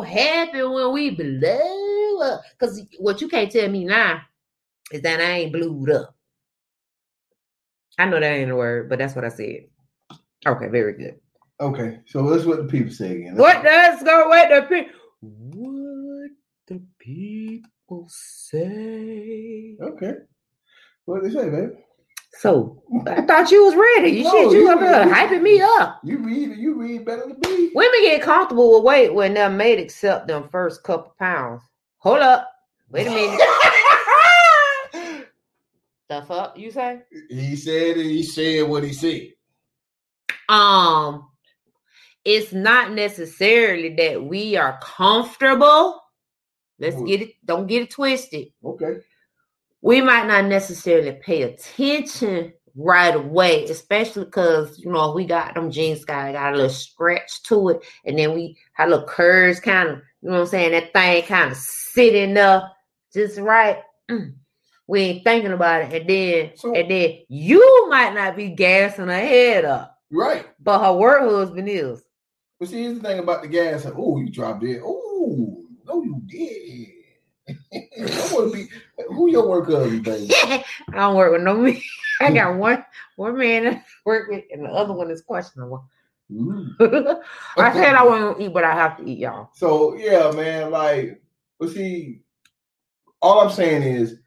[0.04, 2.42] happen when we blow up?
[2.52, 4.22] Because what you can't tell me now
[4.92, 6.16] is that I ain't blued up.
[7.98, 9.66] I know that ain't a word, but that's what I said.
[10.46, 11.20] Okay, very good.
[11.60, 13.36] Okay, so that's what the people say again.
[13.36, 16.32] What does go what the people what
[16.68, 19.76] the people say?
[19.82, 20.14] Okay.
[21.04, 21.74] What they say, baby?
[22.40, 24.12] So I thought you was ready.
[24.12, 26.00] You No, shit, you you- up there hyping me up.
[26.06, 27.72] You read, you read better than me.
[27.76, 31.62] Women get comfortable with weight when they're made accept them first couple pounds.
[31.98, 32.50] Hold up.
[32.92, 33.40] Wait a minute.
[36.10, 37.02] the fuck you say?
[37.30, 38.04] he said it.
[38.06, 39.34] He said what he said.
[40.48, 41.30] Um,
[42.24, 46.02] it's not necessarily that we are comfortable.
[46.80, 48.48] Let's get it, don't get it twisted.
[48.64, 49.00] Okay.
[49.82, 55.72] We might not necessarily pay attention right away, especially because you know we got them
[55.72, 59.90] jeans got got a little scratch to it, and then we had little curves kind
[59.90, 60.72] of, you know what I'm saying?
[60.72, 62.74] That thing kind of sitting up
[63.14, 63.80] just right.
[64.10, 64.34] Mm.
[64.88, 69.08] We ain't thinking about it, and then So- and then you might not be gassing
[69.08, 70.46] her head up, Right.
[70.60, 72.04] but her work husband is.
[72.60, 73.86] But see, here's the thing about the gas.
[73.86, 74.82] Oh, you dropped it.
[74.84, 76.88] Oh, no, you did.
[77.74, 78.68] I want to be.
[79.10, 80.34] Who your work husband, baby?
[80.43, 81.82] I don't work with no man.
[82.22, 82.84] I got one
[83.16, 85.86] one man I work with, and the other one is questionable.
[86.32, 86.70] Ooh.
[86.80, 87.22] Mm.
[87.58, 89.50] I said I want to eat, but I have to eat, y'all.
[89.54, 90.72] So yeah, man.
[90.72, 91.22] Like,
[91.60, 92.22] but see,
[93.22, 94.18] all I'm saying is,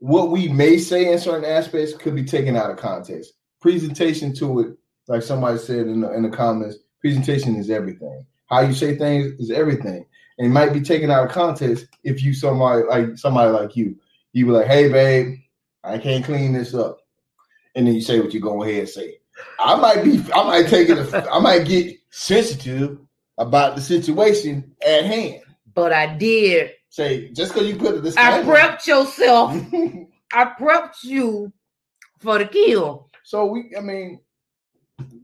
[0.00, 3.34] what we may say in certain aspects could be taken out of context.
[3.60, 4.76] Presentation to it,
[5.08, 8.24] like somebody said in the, in the comments, presentation is everything.
[8.46, 10.06] How you say things is everything.
[10.38, 13.96] And it might be taken out of context if you somebody like somebody like you.
[14.32, 15.38] You be like, hey babe,
[15.82, 16.98] I can't clean this up.
[17.74, 19.18] And then you say what you go ahead and say.
[19.58, 22.98] I might be I might take it I might get sensitive
[23.38, 25.42] about the situation at hand.
[25.74, 26.72] But I did.
[26.88, 28.54] Say just because you put this disclaimer.
[28.54, 29.52] prepped yourself.
[30.32, 31.52] I prepped you
[32.18, 34.20] for the kill so we I mean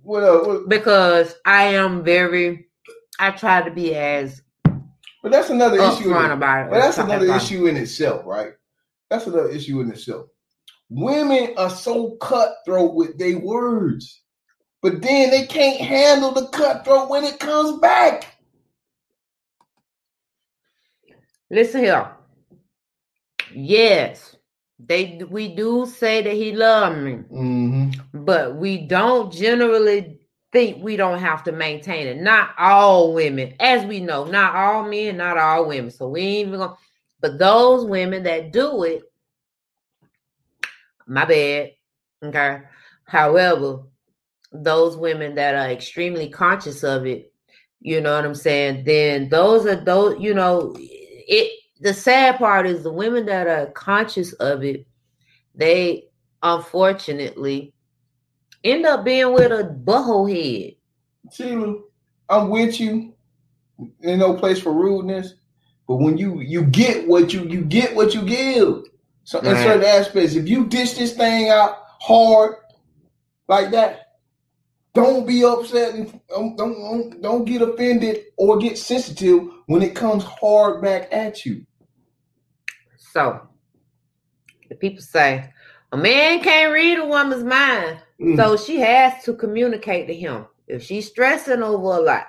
[0.02, 2.66] what, uh, what because I am very.
[3.20, 4.42] I try to be as
[5.22, 6.14] but that's another issue.
[6.16, 6.70] in about it.
[6.70, 8.52] But that's another about issue in itself, right?
[9.10, 10.26] That's another issue in itself.
[10.90, 14.22] Women are so cutthroat with their words,
[14.82, 18.36] but then they can't handle the cutthroat when it comes back.
[21.50, 22.10] Listen here.
[23.54, 24.36] Yes,
[24.78, 28.24] they we do say that he loved me, Mm-hmm.
[28.24, 30.18] but we don't generally
[30.52, 32.20] think we don't have to maintain it.
[32.20, 35.90] Not all women, as we know, not all men, not all women.
[35.90, 36.76] So we ain't even gonna.
[37.20, 39.02] But those women that do it,
[41.06, 41.70] my bad.
[42.22, 42.60] Okay.
[43.06, 43.82] However,
[44.52, 47.32] those women that are extremely conscious of it,
[47.80, 48.84] you know what I'm saying?
[48.84, 53.66] Then those are those, you know, it the sad part is the women that are
[53.72, 54.86] conscious of it,
[55.54, 56.04] they
[56.42, 57.71] unfortunately
[58.64, 60.74] end up being with a butthole head.
[61.32, 61.76] Sheila,
[62.28, 63.14] I'm with you.
[64.04, 65.34] Ain't no place for rudeness.
[65.88, 68.84] But when you you get what you you get what you give.
[69.24, 72.56] So in certain aspects, if you dish this thing out hard
[73.48, 74.12] like that,
[74.94, 79.94] don't be upset and don't don't don't, don't get offended or get sensitive when it
[79.94, 81.64] comes hard back at you.
[82.96, 83.48] So
[84.68, 85.52] the people say
[85.92, 88.00] a man can't read a woman's mind.
[88.22, 88.36] Mm.
[88.36, 90.46] So she has to communicate to him.
[90.68, 92.26] If she's stressing over a lot,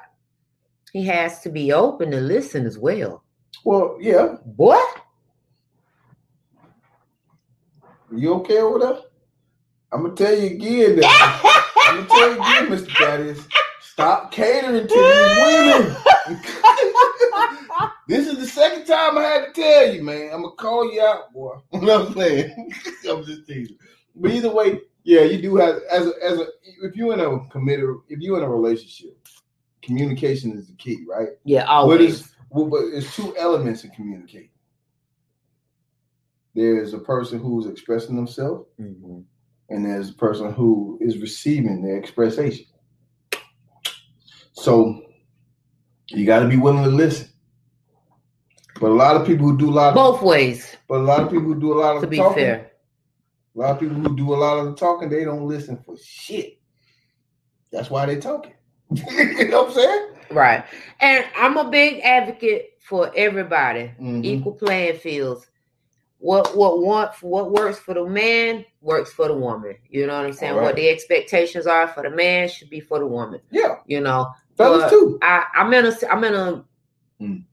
[0.91, 3.23] he has to be open to listen as well.
[3.63, 4.79] Well, yeah, Boy,
[8.11, 8.97] you okay over there?
[9.91, 12.97] I'm gonna tell you again that I'm gonna tell you again, Mr.
[12.97, 13.47] Thaddeus,
[13.81, 15.95] stop catering to these women.
[18.07, 20.31] this is the second time I had to tell you, man.
[20.33, 21.57] I'm gonna call you out, boy.
[21.73, 22.73] You know what I'm saying?
[23.09, 23.77] I'm just teasing.
[24.15, 26.47] But either way, yeah, you do have as a, as a
[26.83, 29.17] if you're in a committed if you're in a relationship,
[29.81, 31.29] communication is the key, right?
[31.43, 32.33] yeah, always.
[32.49, 34.49] well, but there's two elements in communicating.
[36.55, 39.23] There's a person who's expressing themselves, Mhm.
[39.69, 42.65] and there's a person who is receiving their expression.
[44.53, 45.01] So
[46.09, 47.27] you got to be willing to listen.
[48.79, 51.21] But a lot of people who do a lot of, Both ways, but a lot
[51.21, 52.71] of people who do a lot of to be talking, fair.
[53.55, 55.95] A lot of people who do a lot of the talking, they don't listen for
[55.97, 56.59] shit.
[57.71, 58.53] That's why they're talking.
[58.91, 60.07] you know what I'm saying?
[60.31, 60.63] Right.
[60.99, 63.91] And I'm a big advocate for everybody.
[63.99, 64.23] Mhm.
[64.25, 65.47] Equal playing fields.
[66.19, 69.75] What what want what works for the man works for the woman.
[69.89, 70.55] You know what I'm saying?
[70.55, 70.63] Right.
[70.63, 73.41] What the expectations are for the man should be for the woman.
[73.51, 75.19] Yeah, You know, fellas too.
[75.21, 76.65] I, I'm in a I'm in a
[77.21, 77.43] Mm.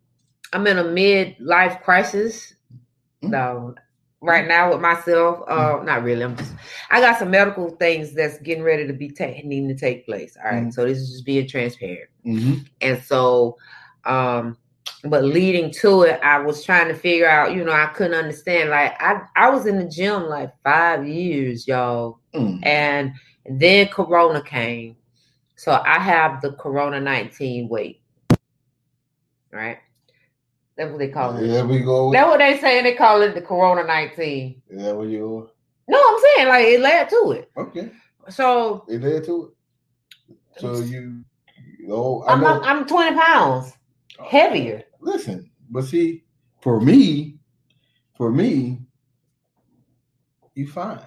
[0.53, 2.55] am in a midlife crisis.
[3.23, 3.31] Mm.
[3.31, 3.75] No,
[4.23, 5.43] right now with myself.
[5.49, 6.23] Uh, not really.
[6.25, 6.53] I'm just
[6.91, 10.37] I got some medical things that's getting ready to be ta- needing to take place.
[10.37, 10.73] All right, Mm.
[10.73, 12.11] so this is just being transparent.
[12.25, 13.57] hmm And so,
[14.05, 14.57] um,
[15.05, 17.55] but leading to it, I was trying to figure out.
[17.55, 18.71] You know, I couldn't understand.
[18.71, 22.65] Like I I was in the gym like five years, y'all Mm.
[22.65, 23.13] and
[23.59, 24.95] then corona came
[25.57, 28.01] so i have the corona 19 weight
[29.51, 29.79] right
[30.81, 32.11] that's what they call it There we go.
[32.13, 35.51] that's what they say they call it the corona 19 Is that what you?
[35.89, 37.91] no i'm saying like it led to it Okay,
[38.31, 39.53] so it led to
[40.57, 40.61] it.
[40.61, 41.23] So you,
[41.91, 42.61] oh, I i'm, know.
[42.63, 43.73] I'm 20 pounds
[44.27, 46.25] heavier Listen, but see,
[46.61, 47.39] for me,
[48.17, 48.81] for me,
[50.55, 51.01] you fine,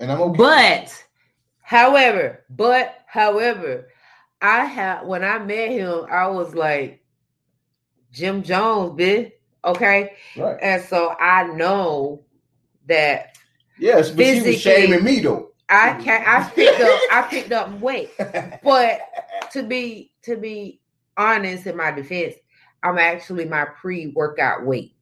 [0.00, 0.36] and I'm okay.
[0.38, 1.04] but
[1.62, 3.88] however but however
[4.40, 7.02] i have when i met him i was like
[8.12, 9.32] jim jones bitch
[9.64, 12.24] okay right, and so i know
[12.88, 13.36] that
[13.78, 15.52] yes, but she was shaming me though.
[15.68, 16.26] I can't.
[16.26, 18.10] I picked up I picked up weight.
[18.64, 19.00] But
[19.52, 20.80] to be to be
[21.16, 22.34] honest in my defense,
[22.82, 24.94] I'm actually my pre-workout weight.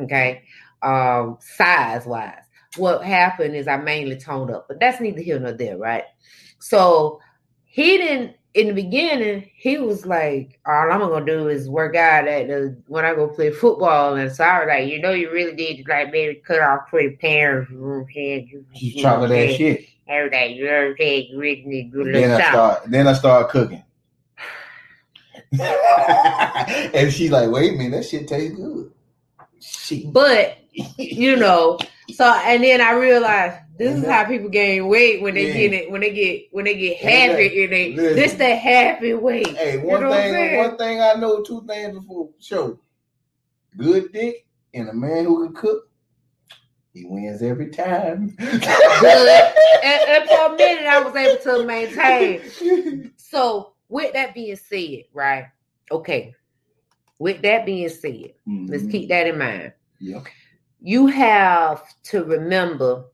[0.00, 0.42] Okay.
[0.82, 2.42] Um size wise.
[2.76, 6.04] What happened is I mainly toned up, but that's neither here nor there, right?
[6.58, 7.20] So
[7.64, 12.28] he didn't in the beginning, he was like, all I'm gonna do is work out
[12.28, 14.16] at the when I go play football.
[14.16, 16.88] And so I was like, you know, you really need to like maybe cut off
[16.88, 17.70] pretty parents.
[18.74, 19.86] She's trying that shit.
[20.08, 21.28] Everything, you know what I'm saying?
[21.30, 22.52] You really need to do a Then I something.
[22.52, 22.82] start.
[22.90, 23.84] Then I start cooking.
[26.94, 28.90] and she's like, wait a minute, that shit tastes good.
[29.60, 30.58] She, But
[30.98, 31.78] you know,
[32.14, 34.10] so and then I realized this is Mhm.
[34.10, 35.52] how people gain weight when they Yeah.
[35.54, 38.16] get it when they get when they get happy and they Listen.
[38.16, 39.48] this the happy weight.
[39.56, 42.78] hey, You one know thing, one thing I know, two things before show.
[43.76, 45.88] Good dick and a man who can cook,
[46.92, 48.36] he wins every time.
[49.84, 53.12] And, and for a minute I was able to maintain.
[53.16, 55.46] So with that being said, right?
[55.90, 56.34] Okay.
[57.18, 58.90] With that being said, let's Mhm.
[58.92, 59.72] keep that in mind.
[60.00, 60.20] Yeah.
[60.84, 63.04] you have to remember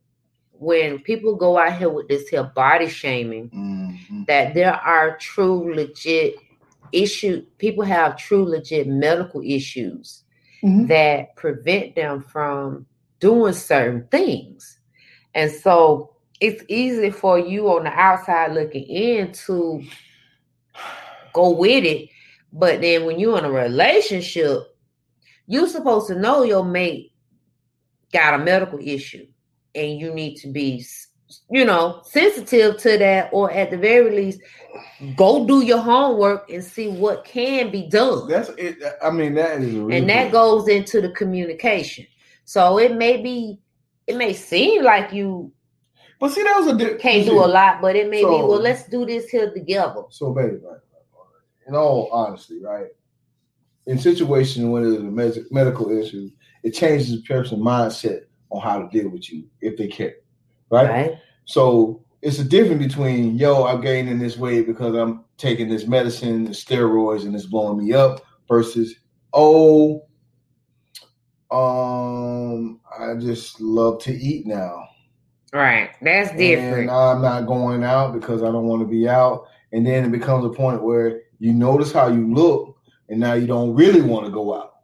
[0.58, 4.26] when people go out here with this here body shaming Mhm.
[4.26, 6.34] that there are true legit
[6.92, 10.24] issue people have true legit medical issues
[10.62, 10.88] Mhm.
[10.88, 12.86] that prevent them from
[13.20, 14.78] doing certain things
[15.34, 19.82] and so it's easy for you on the outside looking in to
[21.32, 22.08] go with it
[22.52, 24.58] but then when you're in a relationship
[25.46, 27.12] you're supposed to know your mate
[28.12, 29.26] got a medical issue
[29.74, 30.84] and you need to be
[31.50, 34.40] you know sensitive to that or at the very least
[35.14, 38.28] go do your homework and see what can be done.
[38.28, 38.78] That's it.
[39.02, 42.06] I mean, that is a real and that good- goes into the communication.
[42.44, 43.60] So it may be
[44.06, 45.52] it may seem like you
[46.18, 48.60] But see, that was a di- can't do a lot but it may be well
[48.60, 50.04] let's do this here together.
[50.10, 50.80] So, baby, right,
[51.66, 52.86] in all honesty, right,
[53.86, 56.30] in situations when there's a med- medical issue,
[56.62, 60.14] it changes the person's mindset on how to deal with you if they care,
[60.70, 60.88] right?
[60.88, 65.86] right So it's a difference between yo, I'm gaining this weight because I'm taking this
[65.86, 68.94] medicine, the steroids, and it's blowing me up, versus
[69.32, 70.04] oh,
[71.50, 74.84] um, I just love to eat now.
[75.52, 79.46] right that's different And I'm not going out because I don't want to be out.
[79.72, 82.76] And then it becomes a point where you notice how you look,
[83.08, 84.77] and now you don't really want to go out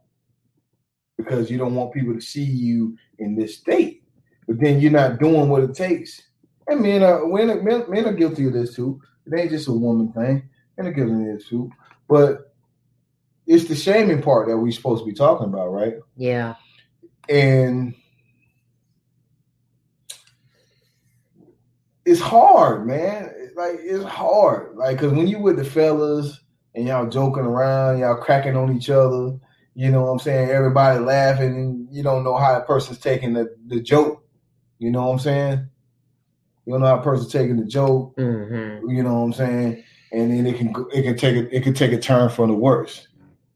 [1.17, 4.03] because you don't want people to see you in this state.
[4.47, 6.21] But then you're not doing what it takes.
[6.67, 9.01] And men are men, men, men are guilty of this too.
[9.25, 10.49] It ain't just a woman thing.
[10.77, 11.71] Men are guilty of this too.
[12.07, 12.53] But
[13.47, 15.95] it's the shaming part that we're supposed to be talking about, right?
[16.15, 16.55] yeah
[17.29, 17.95] and
[22.05, 23.31] it's hard, man.
[23.55, 26.41] Like it's hard, like because when you with the fellas
[26.75, 29.37] and y'all joking around, y'all cracking on each other,
[29.75, 30.49] you know what I'm saying?
[30.49, 34.23] Everybody laughing, and you don't know how a person's taking the, the joke.
[34.79, 35.67] You know what I'm saying?
[36.65, 38.13] You don't know how a person's taking the joke.
[38.15, 39.83] hmm You know what I'm saying?
[40.13, 42.53] And then it can it can take a, it can take a turn for the
[42.53, 43.07] worse.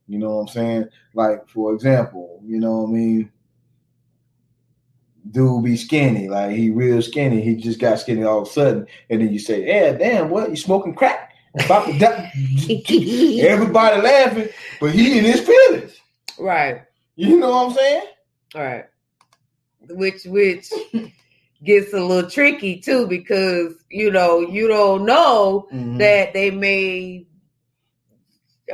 [0.08, 0.90] You know what I'm saying?
[1.14, 3.32] Like for example, you know what I mean?
[5.32, 7.42] Dude be skinny, like he real skinny.
[7.42, 10.50] He just got skinny all of a sudden, and then you say, "Yeah, damn, what
[10.50, 11.32] you smoking crack?"
[11.66, 12.32] About to die.
[13.42, 14.50] Everybody laughing,
[14.80, 15.99] but he in his feelings.
[16.40, 16.84] Right
[17.16, 18.04] You know what I'm saying?
[18.56, 18.86] Right.
[19.90, 20.70] Which which
[21.64, 25.98] gets a little tricky too because you know you don't know Mm-hmm.
[26.00, 27.28] that they may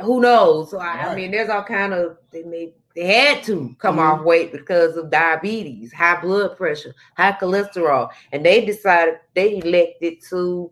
[0.02, 0.70] who knows.
[0.70, 4.00] So I, I mean there's all kind of they may they had to come Mhm.
[4.20, 10.22] off weight because of diabetes, high blood pressure, high cholesterol, and they decided they elected
[10.30, 10.70] to,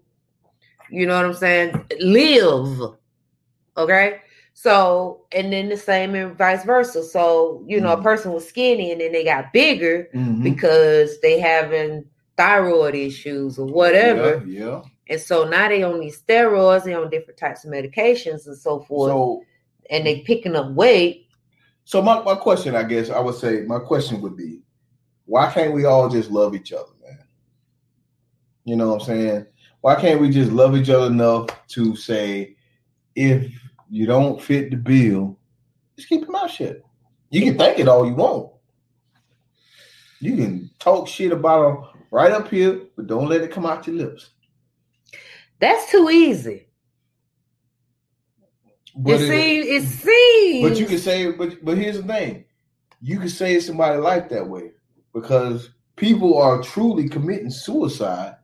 [0.90, 2.94] you know what I'm saying, live.
[3.76, 4.20] Okay.
[4.54, 7.02] So, and then the same and vice versa.
[7.02, 8.02] So, you know, a Mhm.
[8.04, 10.44] person was skinny and then they got bigger Mhm.
[10.44, 12.04] because they having
[12.36, 14.44] thyroid issues or whatever.
[14.46, 14.66] Yeah.
[14.66, 14.82] yeah.
[15.10, 18.80] And so now they on these steroids, they on different types of medications and so
[18.80, 19.42] forth, So
[19.90, 21.26] and they picking up weight.
[21.84, 24.60] So my, my question, I guess I would say my question would be,
[25.26, 27.18] why can't we all just love each other, man?
[28.64, 29.46] You know what I'm saying?
[29.80, 32.56] Why can't we just love each other enough to say,
[33.16, 33.52] if
[33.90, 35.38] you don't fit the bill,
[35.96, 36.82] just keep your mouth shut.
[37.30, 38.52] You can think it all you want.
[40.20, 41.62] You can talk shit about
[41.92, 44.30] them right up here, but don't let it come out your lips.
[45.60, 46.68] That's too easy.
[48.96, 52.44] But it it- seems it seems But you can say, but but here's the thing:
[53.02, 54.70] you can save somebody's life that way
[55.12, 58.36] because people are truly committing suicide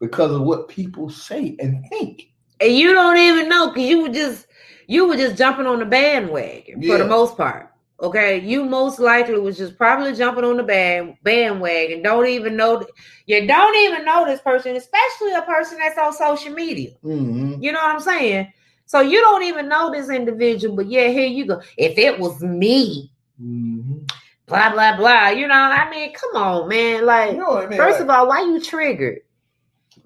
[0.00, 2.32] because of what people say and think.
[2.60, 4.47] and you don't even know because you were just
[4.88, 7.70] you were just jumping on the bandwagon for the most part.
[8.00, 12.02] Okay, you most likely was just probably jumping on the band bandwagon.
[12.02, 12.84] Don't even know
[13.26, 16.90] you don't even know this person, especially a person that's on social media.
[17.04, 17.62] Mm-hmm.
[17.62, 18.52] You know what I'm saying?
[18.86, 21.60] So you don't even know this individual, but yeah, here you go.
[21.76, 23.98] If it was me, Mm-hmm.
[24.46, 25.28] blah blah blah.
[25.28, 27.04] You know, I mean, come on, man.
[27.06, 27.78] Like, You know I mean?
[27.78, 29.20] first Like, of all, why you triggered?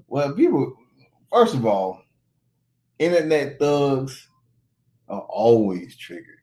[0.09, 0.77] well, people.
[1.33, 2.03] First of all,
[2.99, 4.29] internet thugs
[5.13, 6.39] are always triggered.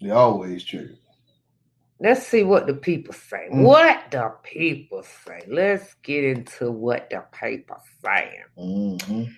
[0.00, 0.96] They're always triggered.
[2.00, 3.48] Let's see what the people say.
[3.52, 3.62] Mm.
[3.62, 5.42] What the people say.
[5.46, 8.44] Let's get into what the people saying.
[8.58, 9.30] Mhm.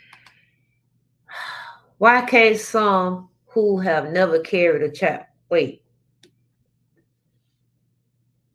[1.99, 5.82] Why can't some who have never carried a child wait?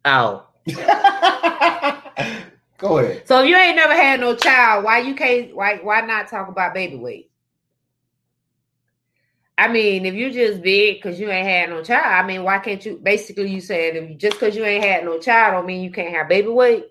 [0.06, 0.48] Oh.
[2.78, 3.28] Go ahead.
[3.28, 6.48] So if you ain't never had no child, why you can't why why not talk
[6.50, 7.32] about baby weight?
[9.58, 12.58] I mean, if you just big because you ain't had no child, I mean, why
[12.60, 15.66] can't you basically you saying if you, just because you ain't had no child don't
[15.66, 16.86] mean you can't have baby weight?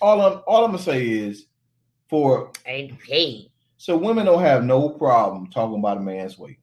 [0.00, 1.46] All I'm all I'm gonna say is
[2.08, 3.50] for Ain't hey.
[3.76, 6.58] so women don't have no problem talking about a man's weight.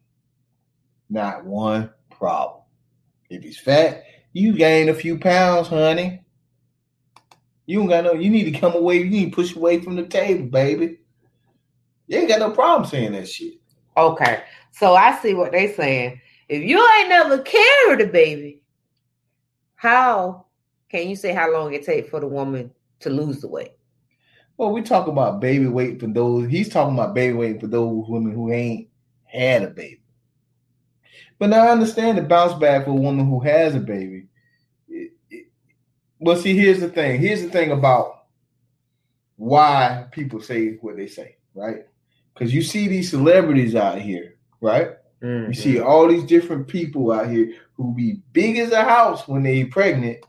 [1.09, 2.63] Not one problem.
[3.29, 6.21] If he's fat, you gain a few pounds, honey.
[7.65, 8.13] You don't got no.
[8.13, 8.97] You need to come away.
[8.97, 10.99] You need to push away from the table, baby.
[12.07, 13.53] You ain't got no problem saying that shit.
[13.95, 14.43] Okay.
[14.71, 16.21] So I see what they saying.
[16.49, 18.61] If you ain't never carried a baby,
[19.75, 20.45] how
[20.89, 23.71] can you say how long it take for the woman to lose the weight?
[24.57, 26.47] Well, we talk about baby weight for those.
[26.49, 28.89] He's talking about baby weight for those women who ain't
[29.25, 30.01] had a baby.
[31.39, 34.27] But now I understand the bounce back for a woman who has a baby.
[34.87, 35.13] It-
[36.19, 37.19] well, see, here's the thing.
[37.19, 38.25] Here's the thing about
[39.37, 41.87] why people say what they say, right?
[42.33, 44.91] Because you see these celebrities out here, right?
[45.21, 49.43] You see all these different people out here who be big as a house when
[49.43, 50.25] they pregnant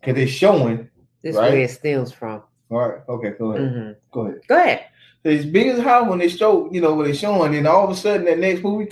[0.00, 0.88] because they're showing.
[1.22, 1.52] this right?
[1.52, 2.42] where it stems from.
[2.70, 3.72] All right, okay, go ahead.
[3.72, 3.96] Mhm.
[4.10, 4.40] Go ahead.
[4.48, 4.84] Go ahead.
[5.24, 7.84] as big as a house when they show, you know, when they showing, and all
[7.84, 8.88] of a sudden that next movie,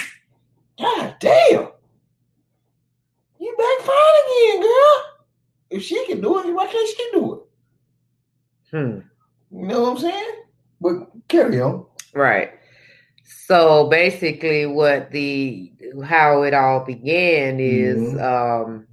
[0.78, 1.68] God damn,
[3.40, 5.02] you back fine again, girl.
[5.70, 7.40] If she can do it, why can't she do it?
[8.70, 9.00] Hmm.
[9.58, 10.34] You know what I'm saying?
[10.80, 11.86] But carry on.
[12.14, 12.52] Right.
[13.32, 15.72] So basically, what the
[16.04, 18.22] how it all began is Mhm.
[18.22, 18.86] um,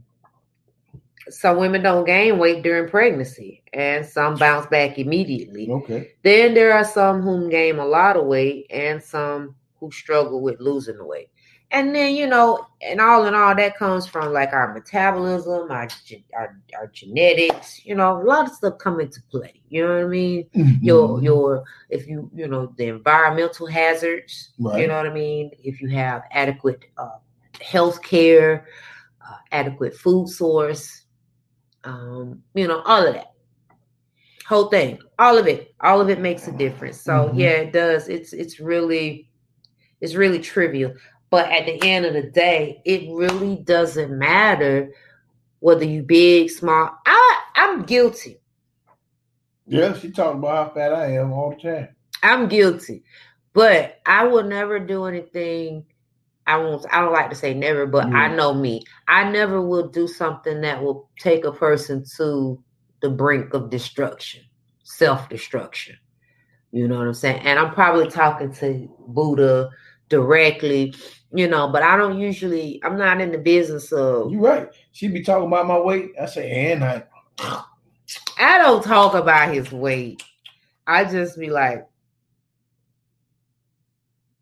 [1.30, 5.70] some women don't gain weight during pregnancy, and some bounce back immediately.
[5.70, 6.10] Okay.
[6.24, 10.60] Then there are some who gain a lot of weight, and some who struggle with
[10.60, 11.30] losing the weight.
[11.72, 15.88] And then you know, and all in all, that comes from like our metabolism, our
[16.36, 17.84] our, our genetics.
[17.86, 19.62] You know, a lot of stuff come into play.
[19.70, 20.46] You know what I mean?
[20.56, 20.84] Mm-hmm.
[20.86, 24.82] your your if you you know the environmental hazards Right.
[24.82, 27.18] you know what i mean if you have adequate uh,
[27.62, 28.68] health care
[29.22, 31.04] uh, adequate food source
[31.84, 33.34] um you know all of that
[34.48, 37.40] whole thing all of it all of it makes a difference so Mhm.
[37.40, 39.30] yeah it does it's it's really
[40.02, 40.94] it's really trivial
[41.30, 44.92] but at the end of the day it really doesn't matter
[45.60, 48.40] whether you big small i i'm guilty
[49.66, 51.90] Yeah, she talking about how fat I am all the time.
[52.24, 53.04] I'm guilty,
[53.54, 55.86] but I will never do anything.
[56.48, 56.86] I won't.
[56.92, 58.36] I don't like to say never, but I Mm.
[58.38, 58.84] know me.
[59.08, 62.64] I never will do something that will take a person to
[63.02, 64.44] the brink of destruction,
[64.84, 65.98] self destruction.
[66.72, 67.42] You know what I'm saying?
[67.46, 69.70] And I'm probably talking to Buddha
[70.10, 70.94] directly,
[71.34, 72.82] you know, but I don't usually.
[72.84, 74.32] I'm not in the business of.
[74.32, 74.70] You right.
[74.92, 76.12] She be talking about my weight.
[76.22, 77.04] I say, and I.
[78.40, 80.24] I don't talk about his weight.
[80.86, 81.86] I just be like,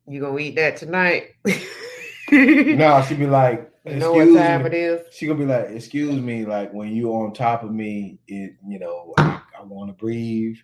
[0.08, 1.30] "You gonna eat that tonight?"
[2.32, 4.68] No, she be like, You know what excuse time me.
[4.68, 5.02] it is?
[5.14, 8.80] She gonna be like, excuse me, like when you on top of me, it you
[8.80, 10.58] know, I, I want to breathe,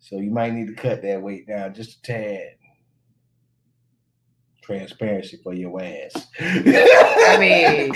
[0.00, 2.56] so you might need to cut that weight down just a tad.
[4.66, 6.26] Transparency for your ass.
[6.40, 7.94] I mean,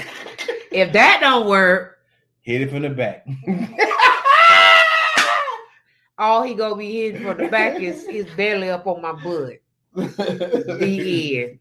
[0.70, 1.98] if that don't work,
[2.42, 3.26] hit it from the back.
[6.18, 9.60] all he gonna be hitting from the back is is barely up on my butt.
[9.96, 11.58] The end.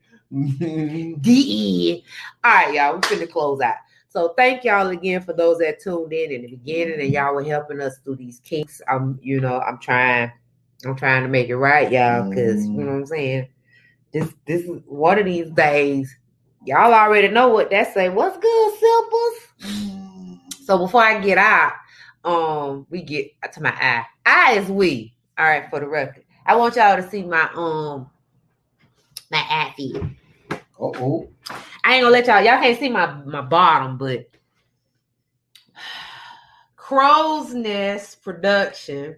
[1.21, 2.01] The end.
[2.43, 2.93] All right, y'all.
[2.93, 3.77] We're finna close out.
[4.09, 7.43] So thank y'all again for those that tuned in in the beginning and y'all were
[7.43, 8.79] helping us through these kinks.
[8.87, 10.31] I'm, you know, I'm trying,
[10.85, 13.47] I'm trying to make it right, y'all, because you know what I'm saying.
[14.11, 16.15] This, this is one of these days.
[16.65, 18.09] Y'all already know what that say.
[18.09, 20.59] What's good, simples?
[20.65, 21.73] So before I get out,
[22.23, 24.05] um, we get to my eye.
[24.25, 25.13] Eye is we.
[25.37, 26.25] All right, for the record.
[26.45, 28.09] I want y'all to see my um
[29.31, 30.01] my eye feet.
[30.79, 31.29] oh.
[31.83, 32.41] I ain't gonna let y'all.
[32.41, 34.27] Y'all can't see my my bottom, but
[36.75, 39.15] Crow's Nest Production.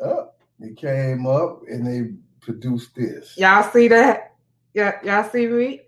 [0.00, 2.12] Oh, they came up and they
[2.48, 3.36] produced this.
[3.36, 4.32] Y'all see that?
[4.72, 5.82] Y'all, y'all see me?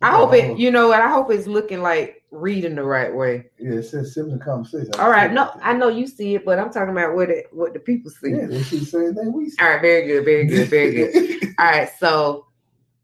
[0.00, 0.58] I hope it.
[0.58, 1.00] You know what?
[1.00, 3.46] I hope it's looking like reading the right way.
[3.58, 4.90] Yeah, it says siblings conversation.
[4.98, 5.32] All right.
[5.32, 8.10] No, I know you see it, but I'm talking about what it what the people
[8.10, 8.30] see.
[8.30, 9.56] Yeah, they see the same thing we see.
[9.60, 9.80] All right.
[9.80, 10.24] Very good.
[10.24, 10.68] Very good.
[10.68, 11.54] Very good.
[11.58, 11.90] All right.
[11.98, 12.46] So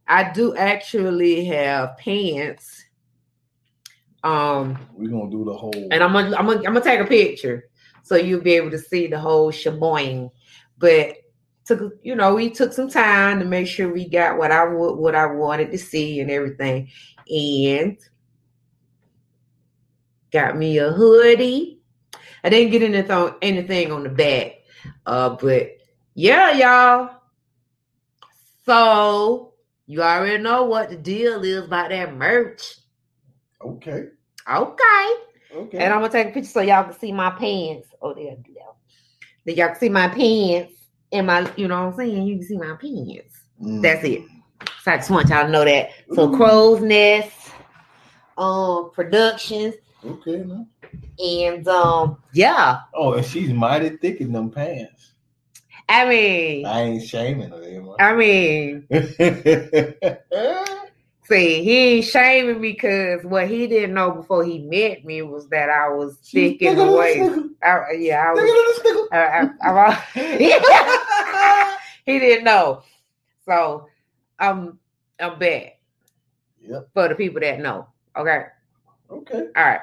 [0.07, 2.85] I do actually have pants.
[4.23, 5.89] Um, We're gonna do the whole.
[5.91, 7.71] and I'm gonna I'm gonna I'm gonna take a picture
[8.03, 10.31] so you'll be able to see the whole sheboing.
[10.77, 11.17] But
[11.65, 14.95] took you know we took some time to make sure we got what I would
[14.95, 16.89] what I wanted to see and everything,
[17.29, 17.99] and
[20.33, 21.81] got me a hoodie.
[22.43, 24.57] I didn't get anything anything on the back,
[25.07, 25.73] uh, but
[26.15, 27.17] yeah, y'all.
[28.65, 29.55] So
[29.87, 32.77] you already know what the deal is about that merch.
[33.61, 34.09] okay.
[34.49, 35.15] Okay.
[35.53, 35.79] Okay.
[35.79, 37.89] And I'm gonna take a picture so y'all can see my pants.
[38.01, 38.65] Oh, there, there.
[39.45, 40.80] Then y'all can see my pants
[41.13, 42.27] and my, you know what I'm saying?
[42.27, 43.33] You can see my opinions.
[43.63, 43.83] Mm.
[43.83, 44.23] That's it.
[44.83, 45.91] So I just want y'all to know that.
[46.15, 46.37] So Ooh.
[46.37, 47.53] Crow's Nest,
[48.39, 49.75] um, productions,
[50.05, 50.45] Okay.
[50.47, 50.67] No.
[51.19, 52.81] and um, yeah.
[52.95, 55.13] Oh, and she's mighty thick in them pants.
[55.89, 57.63] I mean, I ain't shaming her.
[57.65, 58.87] am I mean?
[61.31, 65.49] see, he ain't shaming me because what he didn't know before he met me was
[65.51, 67.21] that I was thick in the way.
[67.63, 69.09] I, yeah, I was.
[69.13, 72.83] I, I, I, he didn't know.
[73.47, 73.87] So
[74.39, 74.79] I'm
[75.21, 75.79] I'm back
[76.63, 76.89] Yep.
[76.95, 77.87] for the people that know.
[78.17, 78.45] Okay.
[79.11, 79.47] Okay.
[79.57, 79.81] All right.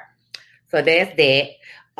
[0.69, 1.49] So that's that.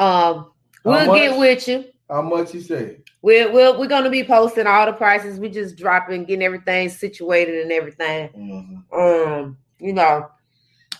[0.01, 0.51] Um
[0.83, 1.85] we'll get with you.
[2.09, 2.97] How much you say?
[3.27, 5.37] We're, we're, we're gonna be posting all the prices.
[5.37, 8.29] We just dropping, getting everything situated and everything.
[8.29, 8.83] Mhm.
[8.97, 10.29] Um, you know,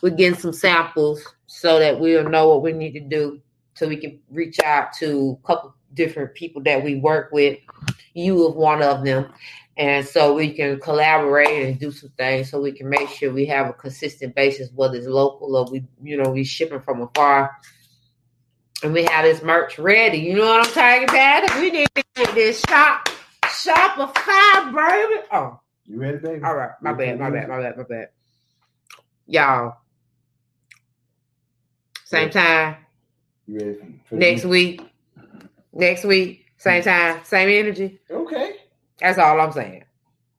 [0.02, 3.40] we're getting some samples so that we'll know what we need to do
[3.76, 7.60] so we can reach out to a couple different people that we work with.
[8.14, 9.32] You of one of them.
[9.78, 13.46] And so we can collaborate and do some things so we can make sure we
[13.46, 17.56] have a consistent basis, whether it's local or we, you know, we shipping from afar.
[18.84, 20.20] And we have this merch ready.
[20.20, 21.60] You know what I'm talking about?
[21.60, 23.10] We need to get this shop
[23.44, 25.22] Shopify, baby.
[25.32, 26.44] Oh, You ready, baby?
[26.44, 26.72] all right.
[26.82, 28.10] My bad, my bad, my bad, my bad.
[29.26, 29.78] Y'all.
[32.06, 32.78] Same time
[33.48, 33.80] You ready
[34.12, 34.82] next week.
[35.74, 38.00] Next week, same time, same energy.
[38.10, 38.56] Okay.
[39.00, 39.84] That's all I'm saying.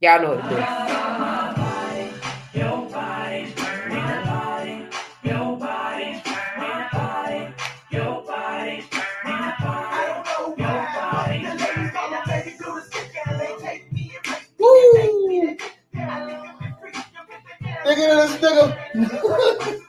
[0.01, 1.38] Y'all know what to do.
[18.16, 18.35] This
[18.94, 19.85] nigga.